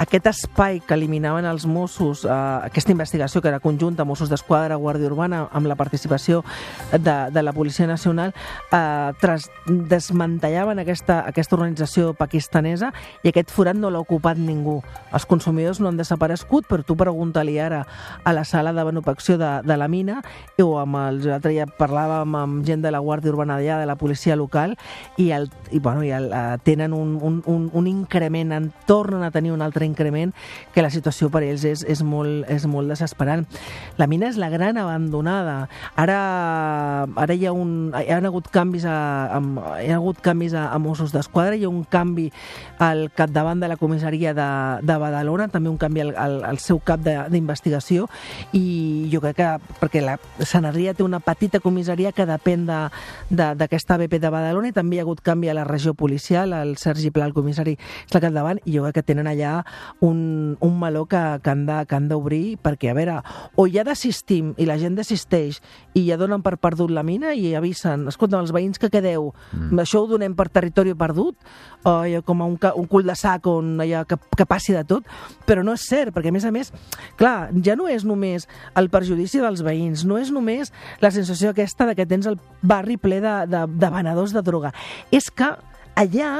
aquest 0.03 0.31
espai 0.33 0.81
que 0.85 0.97
eliminaven 0.97 1.45
els 1.47 1.67
Mossos, 1.69 2.25
eh, 2.25 2.31
aquesta 2.67 2.93
investigació 2.93 3.41
que 3.41 3.51
era 3.51 3.61
conjunta, 3.63 4.05
Mossos 4.07 4.31
d'Esquadra, 4.31 4.77
Guàrdia 4.81 5.11
Urbana, 5.11 5.45
amb 5.51 5.69
la 5.69 5.77
participació 5.79 6.43
de, 6.91 7.17
de 7.31 7.43
la 7.43 7.53
Policia 7.53 7.87
Nacional, 7.87 8.33
eh, 8.71 9.13
tras, 9.21 9.49
desmantellaven 9.67 10.79
aquesta, 10.83 11.21
aquesta 11.27 11.57
organització 11.57 12.13
pakistanesa 12.17 12.91
i 13.23 13.29
aquest 13.29 13.36
forat 13.45 13.77
no 13.77 13.91
l'ha 13.93 14.01
ocupat 14.01 14.37
ningú. 14.41 14.79
Els 15.13 15.25
consumidors 15.29 15.79
no 15.79 15.91
han 15.91 15.97
desaparegut, 15.97 16.65
però 16.67 16.83
tu 16.83 16.97
pregunta-li 16.97 17.59
ara 17.61 17.83
a 18.23 18.33
la 18.33 18.43
sala 18.43 18.73
de 18.73 18.83
benefacció 18.83 19.37
de, 19.37 19.51
de 19.63 19.77
la 19.77 19.87
mina 19.87 20.21
o 20.63 20.77
amb 20.81 20.97
els, 20.99 21.27
l'altre 21.29 21.53
dia 21.53 21.67
parlàvem 21.67 22.35
amb 22.35 22.65
gent 22.65 22.81
de 22.83 22.91
la 22.91 23.01
Guàrdia 23.03 23.31
Urbana 23.31 23.57
d'allà, 23.57 23.79
de 23.81 23.87
la 23.89 23.95
policia 23.95 24.35
local, 24.35 24.75
i, 25.17 25.29
el, 25.31 25.49
i, 25.71 25.79
bueno, 25.79 26.03
i 26.03 26.11
el, 26.15 26.31
eh, 26.33 26.57
tenen 26.65 26.93
un, 26.93 27.15
un, 27.21 27.41
un, 27.45 27.69
un 27.73 27.87
increment, 27.87 28.51
en 28.55 28.71
tornen 28.87 29.23
a 29.23 29.31
tenir 29.31 29.53
un 29.53 29.61
altre 29.61 29.85
increment, 29.85 30.33
que 30.73 30.83
la 30.83 30.91
situació 30.93 31.29
per 31.33 31.43
ells 31.45 31.65
és, 31.67 31.83
és, 31.87 32.03
molt, 32.03 32.47
és 32.51 32.65
molt 32.69 32.89
desesperant. 32.91 33.45
La 33.97 34.07
mina 34.09 34.29
és 34.31 34.39
la 34.41 34.49
gran 34.53 34.77
abandonada. 34.81 35.57
Ara, 35.95 36.19
ara 37.15 37.37
hi, 37.37 37.45
ha 37.47 37.53
un, 37.55 37.93
hi 38.01 38.11
ha 38.13 38.19
hagut 38.21 38.49
canvis 38.53 38.87
a, 38.89 38.97
a, 39.37 39.41
hi 39.83 39.91
ha 39.91 39.99
hagut 39.99 40.21
canvis 40.25 40.57
a, 40.57 40.67
a 40.73 40.81
Mossos 40.81 41.13
d'Esquadra, 41.15 41.55
hi 41.55 41.67
ha 41.67 41.71
un 41.71 41.83
canvi 41.87 42.31
al 42.83 43.07
capdavant 43.27 43.59
de 43.59 43.67
la 43.67 43.75
comissaria 43.77 44.33
de, 44.33 44.47
de 44.87 44.97
Badalona, 44.97 45.47
també 45.51 45.69
un 45.69 45.77
canvi 45.77 46.01
al, 46.05 46.13
al, 46.15 46.37
al 46.47 46.59
seu 46.63 46.79
cap 46.79 47.01
de- 47.03 47.25
d'investigació, 47.29 48.07
i 48.55 49.09
jo 49.11 49.19
crec 49.21 49.35
que, 49.41 49.49
perquè 49.81 50.01
la 50.01 50.17
Sant 50.47 50.65
Adrià 50.65 50.93
té 50.95 51.03
una 51.03 51.19
petita 51.19 51.59
comissaria 51.59 52.13
que 52.15 52.25
depèn 52.25 52.65
de- 52.67 52.89
de- 53.29 53.49
d'aquesta 53.59 53.95
ABP 53.97 54.19
de 54.23 54.29
Badalona, 54.31 54.69
i 54.71 54.75
també 54.75 54.95
hi 54.95 54.99
ha 54.99 55.05
hagut 55.07 55.21
canvi 55.21 55.49
a 55.51 55.53
la 55.57 55.65
regió 55.67 55.93
policial, 55.93 56.53
el 56.53 56.77
Sergi 56.77 57.11
Pla, 57.11 57.25
el 57.27 57.33
comissari, 57.35 57.75
és 58.07 58.15
al 58.15 58.21
capdavant, 58.23 58.61
i 58.65 58.77
jo 58.77 58.83
crec 58.87 59.01
que 59.01 59.03
tenen 59.11 59.27
allà 59.27 59.59
un, 59.99 60.55
un 60.61 60.79
meló 60.79 61.05
que, 61.05 61.21
que 61.43 61.49
han 61.51 61.65
de- 61.67 61.85
d'obrir, 62.07 62.57
perquè, 62.63 62.91
a 62.91 62.93
veure, 62.95 63.19
o 63.55 63.67
ja 63.67 63.83
desistim 63.83 64.53
i 64.57 64.65
la 64.69 64.77
gent 64.79 64.95
desisteix 64.95 65.59
i 65.97 66.05
ja 66.07 66.15
donen 66.17 66.43
per 66.45 66.55
perdut 66.61 66.91
la 66.93 67.03
mina 67.03 67.33
i 67.35 67.55
avisen, 67.57 68.07
escolta, 68.07 68.39
els 68.39 68.53
veïns 68.55 68.77
que 68.79 68.89
quedeu, 68.93 69.33
mm. 69.51 69.79
això 69.81 70.03
ho 70.03 70.07
donem 70.07 70.35
per 70.37 70.47
territori 70.53 70.93
perdut, 70.95 71.35
o 71.83 71.97
com 72.25 72.41
a 72.41 72.45
un, 72.45 72.57
un 72.75 72.87
cul 72.87 73.03
de 73.07 73.15
sac 73.17 73.47
on 73.49 73.75
allò 73.83 74.03
que, 74.07 74.19
que 74.37 74.47
passi 74.49 74.75
de 74.75 74.83
tot, 74.87 75.07
però 75.49 75.63
no 75.65 75.75
és 75.77 75.85
cert, 75.89 76.13
perquè 76.15 76.31
a 76.31 76.35
més 76.35 76.45
a 76.47 76.53
més, 76.53 76.71
clar, 77.19 77.49
ja 77.65 77.77
no 77.79 77.89
és 77.91 78.05
només 78.07 78.47
el 78.77 78.91
perjudici 78.93 79.41
dels 79.43 79.63
veïns, 79.65 80.05
no 80.07 80.19
és 80.21 80.31
només 80.33 80.71
la 81.03 81.11
sensació 81.13 81.51
aquesta 81.51 81.89
de 81.89 81.97
que 81.97 82.07
tens 82.09 82.29
el 82.29 82.37
barri 82.61 82.99
ple 83.01 83.21
de, 83.23 83.35
de, 83.49 83.65
de 83.67 83.91
venedors 83.93 84.35
de 84.35 84.45
droga, 84.45 84.73
és 85.11 85.31
que 85.33 85.51
allà 85.97 86.31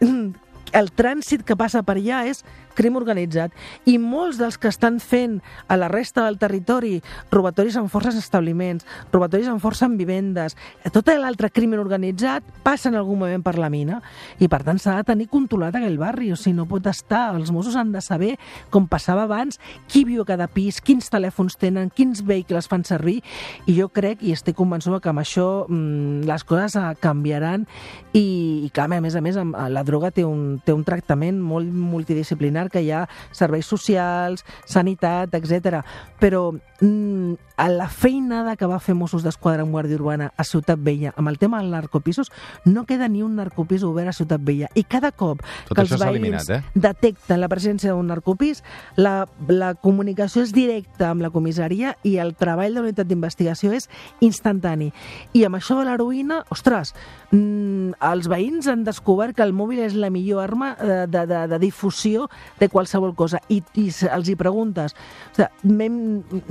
el 0.80 0.90
trànsit 0.94 1.42
que 1.46 1.58
passa 1.58 1.82
per 1.86 1.98
allà 1.98 2.24
és 2.30 2.44
crim 2.76 2.96
organitzat 2.98 3.54
i 3.90 3.96
molts 3.98 4.38
dels 4.40 4.58
que 4.60 4.70
estan 4.70 5.00
fent 5.00 5.38
a 5.68 5.76
la 5.78 5.88
resta 5.88 6.24
del 6.26 6.38
territori 6.38 6.98
robatoris 7.30 7.76
en 7.76 7.88
forces 7.92 8.16
establiments, 8.18 8.86
robatoris 9.12 9.48
en 9.50 9.60
força 9.60 9.86
en 9.86 9.96
vivendes, 9.98 10.56
tot 10.92 11.10
l'altre 11.10 11.50
crim 11.50 11.74
organitzat 11.74 12.44
passa 12.64 12.88
en 12.90 12.96
algun 12.98 13.18
moment 13.18 13.42
per 13.42 13.56
la 13.58 13.70
mina. 13.70 14.00
I 14.38 14.48
per 14.50 14.62
tant 14.66 14.78
s'ha 14.80 14.96
de 14.98 15.06
tenir 15.08 15.28
controlat 15.30 15.76
aquell 15.76 15.98
barri, 16.00 16.30
o 16.32 16.38
sigui, 16.38 16.56
no 16.56 16.66
pot 16.70 16.86
estar, 16.90 17.30
els 17.36 17.50
Mossos 17.54 17.76
han 17.78 17.92
de 17.92 18.02
saber 18.04 18.36
com 18.70 18.86
passava 18.90 19.24
abans, 19.26 19.60
qui 19.90 20.04
viu 20.08 20.22
a 20.22 20.28
cada 20.28 20.48
pis, 20.50 20.80
quins 20.84 21.10
telèfons 21.12 21.58
tenen, 21.60 21.90
quins 21.94 22.22
vehicles 22.26 22.68
fan 22.70 22.84
servir. 22.86 23.20
I 23.66 23.76
jo 23.78 23.88
crec 23.92 24.22
i 24.22 24.34
estic 24.34 24.58
convençuda 24.58 25.00
que 25.00 25.10
amb 25.12 25.22
això 25.22 25.66
mm, 25.68 26.26
les 26.28 26.44
coses 26.46 26.76
canviaran 27.00 27.66
i, 28.12 28.66
i 28.66 28.70
clar, 28.74 28.88
a 28.90 29.00
més 29.02 29.16
a 29.16 29.22
més 29.24 29.38
amb, 29.40 29.56
la 29.70 29.84
droga 29.86 30.10
té 30.14 30.24
un, 30.26 30.60
té 30.64 30.74
un 30.76 30.84
tractament 30.86 31.38
molt 31.40 31.70
multidisciplinar 31.70 32.59
que 32.68 32.82
hi 32.84 32.90
ha 32.92 33.06
serveis 33.32 33.66
socials, 33.66 34.44
sanitat, 34.66 35.32
etc. 35.38 35.80
Però 36.20 36.50
mm, 36.52 37.49
a 37.60 37.68
la 37.68 37.90
feinada 37.92 38.54
que 38.56 38.64
va 38.64 38.78
fer 38.80 38.94
Mossos 38.96 39.20
d'Esquadra 39.20 39.66
en 39.66 39.72
Guàrdia 39.74 39.98
Urbana 39.98 40.30
a 40.32 40.44
Ciutat 40.48 40.80
Vella 40.80 41.10
amb 41.20 41.28
el 41.28 41.36
tema 41.36 41.58
dels 41.60 41.68
narcopisos, 41.74 42.30
no 42.64 42.86
queda 42.88 43.04
ni 43.12 43.20
un 43.20 43.34
narcopís 43.36 43.82
obert 43.84 44.08
a 44.08 44.14
Ciutat 44.16 44.40
Vella. 44.40 44.70
I 44.72 44.86
cada 44.88 45.10
cop 45.12 45.42
Tot 45.68 45.74
que 45.76 45.82
això 45.82 45.98
els 45.98 46.04
veïns 46.06 46.14
eliminat, 46.14 46.48
eh? 46.56 46.62
detecten 46.72 47.42
la 47.42 47.50
presència 47.52 47.92
d'un 47.92 48.08
narcopís, 48.08 48.62
la, 48.96 49.26
la 49.52 49.74
comunicació 49.76 50.46
és 50.46 50.54
directa 50.56 51.10
amb 51.10 51.20
la 51.20 51.28
comissaria 51.34 51.92
i 52.00 52.14
el 52.24 52.32
treball 52.40 52.72
de 52.72 52.80
la 52.80 52.86
unitat 52.88 53.10
d'investigació 53.10 53.74
és 53.76 53.90
instantani. 54.24 54.88
I 55.36 55.44
amb 55.44 55.60
això 55.60 55.76
de 55.76 55.84
l'heroïna, 55.84 56.40
ostres, 56.56 56.94
mm, 57.28 58.00
els 58.08 58.30
veïns 58.32 58.70
han 58.72 58.86
descobert 58.88 59.36
que 59.36 59.44
el 59.44 59.52
mòbil 59.52 59.84
és 59.84 59.98
la 60.00 60.08
millor 60.08 60.46
arma 60.46 60.72
de, 60.80 61.02
de, 61.12 61.26
de, 61.28 61.44
de 61.52 61.60
difusió 61.60 62.30
de 62.56 62.72
qualsevol 62.72 63.12
cosa. 63.12 63.44
I, 63.52 63.60
i 63.76 63.90
els 64.08 64.32
hi 64.32 64.38
preguntes, 64.40 64.96
o 65.36 65.44
sigui, 65.44 65.92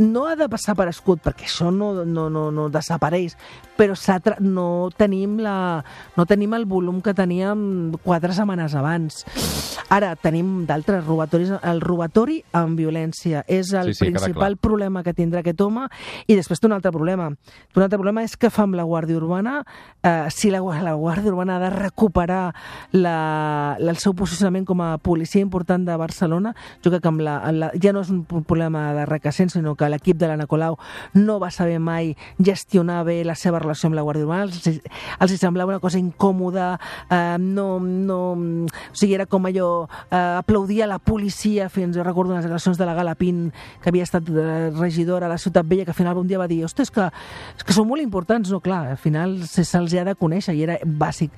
no 0.05 0.27
ha 0.29 0.37
de 0.37 0.45
passar 0.53 0.77
per 0.77 0.91
escut, 0.99 1.23
perquè 1.23 1.47
això 1.47 1.71
no, 1.71 2.03
no, 2.05 2.27
no, 2.29 2.49
no 2.51 2.67
desapareix, 2.69 3.33
però 3.79 3.95
no, 4.43 4.89
tenim 4.95 5.37
la, 5.39 5.83
no 6.17 6.25
tenim 6.27 6.53
el 6.53 6.65
volum 6.67 6.99
que 7.01 7.13
teníem 7.15 7.93
quatre 8.03 8.33
setmanes 8.35 8.75
abans. 8.75 9.23
Ara 9.89 10.11
tenim 10.19 10.65
d'altres 10.67 11.05
robatoris. 11.07 11.53
El 11.63 11.79
robatori 11.81 12.41
amb 12.53 12.77
violència 12.77 13.45
és 13.47 13.71
el 13.73 13.93
Sí, 13.93 13.93
sí, 13.93 14.05
principal 14.11 14.57
problema 14.59 15.01
que 15.03 15.13
tindrà 15.15 15.39
aquest 15.41 15.61
home 15.63 15.87
i 16.27 16.35
després 16.35 16.59
té 16.59 16.67
un 16.67 16.75
altre 16.75 16.91
problema. 16.91 17.29
Un 17.31 17.81
altre 17.85 17.97
problema 17.97 18.21
és 18.27 18.35
que 18.37 18.51
fa 18.51 18.67
amb 18.67 18.75
la 18.77 18.83
Guàrdia 18.85 19.17
Urbana 19.17 19.63
eh, 20.03 20.27
si 20.29 20.51
la, 20.51 20.59
la 20.59 20.93
Guàrdia 20.99 21.31
Urbana 21.31 21.55
ha 21.55 21.63
de 21.63 21.69
recuperar 21.73 22.53
la, 22.91 23.15
la, 23.79 23.91
el 23.95 23.97
seu 23.97 24.13
posicionament 24.13 24.67
com 24.67 24.81
a 24.83 24.97
policia 25.01 25.41
important 25.41 25.87
de 25.87 25.95
Barcelona, 25.97 26.53
jo 26.83 26.91
crec 26.91 27.01
que 27.05 27.11
amb 27.13 27.23
la, 27.25 27.37
amb 27.47 27.63
la, 27.63 27.71
ja 27.81 27.93
no 27.95 28.03
és 28.03 28.11
un 28.13 28.25
pro- 28.27 28.43
problema 28.43 28.89
de 28.97 29.05
requesent, 29.09 29.49
sinó 29.55 29.75
que 29.79 29.89
l'equip 29.89 30.19
de 30.19 30.27
l'Anna 30.29 30.47
Colau 30.51 30.77
no 31.13 31.39
va 31.39 31.51
saber 31.51 31.79
mai 31.79 32.15
gestionar 32.37 33.03
bé 33.05 33.23
la 33.25 33.35
seva 33.35 33.59
relació 33.59 33.87
amb 33.87 33.95
la 33.97 34.03
Guàrdia 34.03 34.25
Urbana, 34.25 34.43
els, 34.49 34.81
els 35.19 35.35
semblava 35.39 35.73
una 35.73 35.79
cosa 35.83 35.99
incòmoda, 35.99 36.79
eh, 37.09 37.37
no, 37.39 37.79
no, 37.79 38.19
o 38.33 38.95
sigui, 38.95 39.13
era 39.15 39.25
com 39.25 39.45
allò, 39.45 39.87
eh, 40.09 40.15
aplaudia 40.39 40.87
la 40.87 40.99
policia, 40.99 41.69
fins, 41.69 41.95
jo 41.95 42.03
recordo 42.03 42.33
les 42.35 42.43
declaracions 42.43 42.77
de 42.77 42.85
la 42.85 42.93
Galapín, 42.93 43.51
que 43.81 43.89
havia 43.89 44.03
estat 44.03 44.27
eh, 44.29 44.69
regidora 44.77 45.25
a 45.27 45.29
la 45.29 45.37
Ciutat 45.37 45.65
Vella, 45.67 45.85
que 45.85 45.91
al 45.91 45.99
final 45.99 46.17
un 46.17 46.27
dia 46.27 46.37
va 46.39 46.47
dir, 46.47 46.63
ostres, 46.65 46.89
és 46.89 46.91
que, 46.95 47.05
és 47.57 47.63
que 47.63 47.73
són 47.75 47.87
molt 47.87 48.01
importants, 48.01 48.49
no, 48.51 48.59
clar, 48.63 48.87
al 48.95 48.97
final 48.97 49.39
se- 49.45 49.65
se'ls 49.67 49.93
ha 49.99 50.05
de 50.07 50.15
conèixer 50.15 50.55
i 50.55 50.63
era 50.63 50.77
bàsic. 50.85 51.31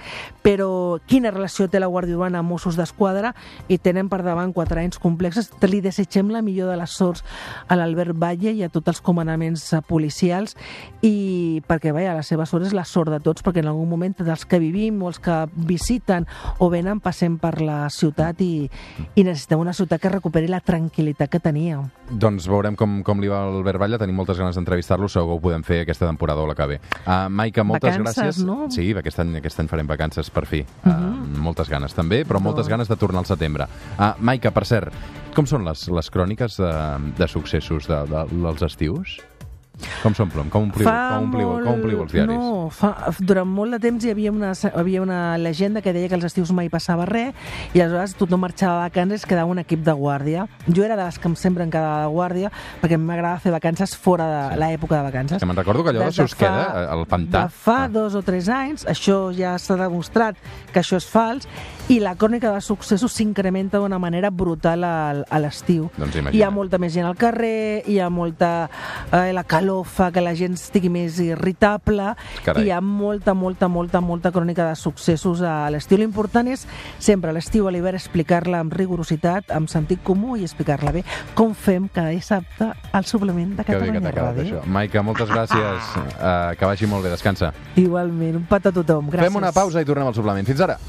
Però 0.43 0.97
quina 1.07 1.31
relació 1.31 1.67
té 1.69 1.79
la 1.79 1.87
Guàrdia 1.91 2.15
Urbana 2.15 2.39
amb 2.39 2.49
Mossos 2.51 2.77
d'Esquadra 2.77 3.33
i 3.67 3.77
tenen 3.77 4.07
per 4.09 4.21
davant 4.23 4.53
quatre 4.53 4.79
anys 4.81 4.99
complexes. 5.01 5.49
Li 5.71 5.81
desitgem 5.81 6.29
la 6.31 6.41
millor 6.41 6.69
de 6.69 6.77
les 6.77 6.91
sorts 6.91 7.23
a 7.67 7.75
l'Albert 7.75 8.13
Batlle 8.19 8.51
i 8.53 8.63
a 8.63 8.69
tots 8.69 8.87
els 8.87 8.99
comandaments 9.01 9.40
eh, 9.49 9.81
policials 9.87 10.55
i 11.01 11.61
perquè, 11.67 11.93
vaja, 11.95 12.13
la 12.17 12.25
seva 12.25 12.45
sort 12.49 12.67
és 12.67 12.75
la 12.77 12.85
sort 12.87 13.11
de 13.13 13.19
tots, 13.23 13.43
perquè 13.43 13.63
en 13.63 13.71
algun 13.71 13.89
moment 13.89 14.15
dels 14.21 14.45
que 14.45 14.59
vivim 14.61 15.01
o 15.01 15.09
els 15.11 15.19
que 15.23 15.43
visiten 15.55 16.27
o 16.59 16.69
venen 16.69 17.01
passem 17.01 17.37
per 17.41 17.57
la 17.61 17.85
ciutat 17.89 18.41
i, 18.45 18.69
i 19.15 19.25
necessitem 19.25 19.61
una 19.61 19.73
ciutat 19.73 20.01
que 20.01 20.13
recuperi 20.13 20.51
la 20.51 20.61
tranquil·litat 20.61 21.31
que 21.31 21.41
tenia. 21.41 21.81
Doncs 22.11 22.47
veurem 22.51 22.75
com, 22.77 22.99
com 23.07 23.21
li 23.23 23.29
va 23.31 23.43
al 23.45 23.61
Albert 23.61 23.79
Batlle. 23.81 23.99
Tenim 24.01 24.17
moltes 24.19 24.39
ganes 24.39 24.57
d'entrevistar-lo, 24.59 25.09
segur 25.09 25.31
que 25.31 25.39
ho 25.39 25.43
podem 25.43 25.63
fer 25.63 25.81
aquesta 25.85 26.09
temporada 26.09 26.43
o 26.43 26.49
la 26.49 26.57
que 26.57 26.67
ve. 26.73 26.79
Uh, 27.05 27.29
Maica, 27.31 27.63
moltes 27.63 27.95
Vacances, 27.95 28.41
gràcies. 28.41 28.45
no? 28.45 28.67
Sí, 28.73 28.89
aquest 28.97 29.23
any, 29.23 29.37
aquest 29.39 29.63
any 29.63 29.71
farem 29.71 29.89
vacances, 29.89 30.29
per 30.33 30.45
fi. 30.49 30.65
Uh 30.85 31.11
moltes 31.41 31.69
ganes 31.71 31.95
també, 31.97 32.21
però 32.27 32.41
moltes 32.43 32.69
ganes 32.71 32.89
de 32.91 32.97
tornar 32.99 33.23
al 33.23 33.29
setembre. 33.29 33.67
Uh, 33.97 34.13
Maica, 34.19 34.51
per 34.53 34.65
cert, 34.69 34.95
com 35.35 35.47
són 35.49 35.65
les, 35.67 35.87
les 35.91 36.11
cròniques 36.13 36.57
de, 36.59 36.71
de 37.17 37.27
successos 37.31 37.89
de, 37.89 38.01
de, 38.11 38.25
dels 38.31 38.65
estius? 38.67 39.19
Com 40.03 40.13
s'omplen? 40.13 40.49
Com 40.49 40.63
ompliu, 40.67 40.85
Fa 40.85 41.15
com 41.15 41.23
ompliu, 41.29 41.47
molt- 41.47 41.65
com 41.65 41.73
ompliu 41.79 42.01
els 42.03 42.11
diaris? 42.11 42.35
No, 42.37 42.69
fa, 42.69 42.89
durant 43.19 43.47
molt 43.47 43.71
de 43.71 43.79
temps 43.79 44.03
hi 44.05 44.11
havia 44.11 44.31
una, 44.31 44.51
hi 44.53 44.69
havia 44.77 45.01
una 45.01 45.37
llegenda 45.37 45.81
que 45.81 45.93
deia 45.93 46.09
que 46.09 46.15
els 46.15 46.25
estius 46.27 46.51
mai 46.51 46.69
passava 46.69 47.05
res 47.05 47.33
i 47.73 47.81
aleshores 47.81 48.13
tothom 48.15 48.41
marxava 48.41 48.75
de 48.83 48.89
vacances 48.89 49.23
i 49.23 49.27
quedava 49.31 49.49
un 49.49 49.59
equip 49.59 49.81
de 49.83 49.93
guàrdia. 49.93 50.47
Jo 50.67 50.83
era 50.83 50.95
de 50.95 51.03
les 51.05 51.17
que 51.17 51.27
em 51.27 51.35
sempre 51.35 51.63
em 51.63 51.71
quedava 51.71 52.01
de 52.03 52.11
guàrdia 52.13 52.51
perquè 52.81 52.97
m'agrada 52.99 53.39
fer 53.39 53.51
vacances 53.51 53.95
fora 53.97 54.27
de 54.27 54.53
Sí. 54.55 54.59
l'època 54.59 54.97
de 54.97 55.03
vacances. 55.03 55.39
Que 55.39 55.45
me'n 55.45 55.55
recordo 55.57 55.83
que 55.83 55.89
allò 55.89 56.05
de 56.11 56.27
fa- 56.27 56.35
queda, 56.37 56.83
eh, 56.83 56.87
al 56.91 57.05
pantà. 57.07 57.43
De 57.43 57.49
fa 57.49 57.83
Ah. 57.85 57.87
dos 57.87 58.13
o 58.15 58.21
tres 58.21 58.49
anys, 58.49 58.85
això 58.85 59.31
ja 59.33 59.57
s'ha 59.57 59.75
demostrat 59.77 60.35
que 60.73 60.79
això 60.79 60.97
és 60.97 61.05
fals 61.07 61.47
i 61.89 61.99
la 61.99 62.15
crònica 62.15 62.51
de 62.53 62.61
successos 62.61 63.11
s'incrementa 63.13 63.77
d'una 63.79 63.97
manera 63.99 64.29
brutal 64.29 64.83
al- 64.83 65.25
a 65.29 65.39
l'estiu. 65.39 65.89
Doncs 65.97 66.15
Hi 66.15 66.19
imagina't. 66.19 66.47
ha 66.47 66.51
molta 66.51 66.77
més 66.77 66.93
gent 66.93 67.05
al 67.07 67.15
carrer, 67.15 67.83
hi 67.87 67.99
ha 67.99 68.09
molta... 68.09 68.69
Eh, 69.11 69.33
la 69.33 69.43
calor 69.61 69.85
fa 69.85 70.09
que 70.11 70.21
la 70.23 70.33
gent 70.37 70.55
estigui 70.57 70.89
més 70.89 71.19
irritable, 71.21 72.15
Carai. 72.45 72.63
i 72.63 72.67
hi 72.69 72.71
ha 72.73 72.79
molta, 72.81 73.35
molta, 73.37 73.67
molta, 73.69 74.01
molta 74.01 74.31
crònica 74.33 74.65
de 74.71 74.75
successos 74.79 75.43
a 75.45 75.69
l'estiu. 75.73 75.99
L'important 76.01 76.49
és 76.49 76.65
sempre 76.99 77.29
a 77.29 77.35
l'estiu, 77.35 77.67
a 77.69 77.73
l'hivern, 77.73 77.99
explicar-la 77.99 78.61
amb 78.63 78.73
rigorositat, 78.73 79.51
amb 79.53 79.69
sentit 79.69 80.01
comú 80.03 80.35
i 80.39 80.45
explicar-la 80.47 80.95
bé, 80.95 81.03
com 81.37 81.53
fem 81.53 81.87
cada 81.93 82.09
dissabte 82.09 82.71
al 82.91 83.05
suplement 83.05 83.55
de 83.57 83.63
Que 83.63 83.71
que 83.71 83.79
Catalunya 83.79 84.01
quedat 84.01 84.35
Ràdio. 84.35 84.61
això. 84.61 84.65
Maica, 84.65 85.03
moltes 85.05 85.29
gràcies. 85.29 85.91
Uh, 86.17 86.55
que 86.57 86.65
vagi 86.65 86.87
molt 86.87 87.03
bé, 87.03 87.13
descansa. 87.13 87.53
Igualment, 87.75 88.35
un 88.41 88.45
petó 88.49 88.69
a 88.69 88.71
tothom. 88.71 89.09
Gràcies. 89.11 89.29
Fem 89.29 89.35
una 89.35 89.51
pausa 89.51 89.81
i 89.81 89.85
tornem 89.85 90.07
al 90.07 90.15
suplement. 90.15 90.47
Fins 90.47 90.61
ara. 90.61 90.79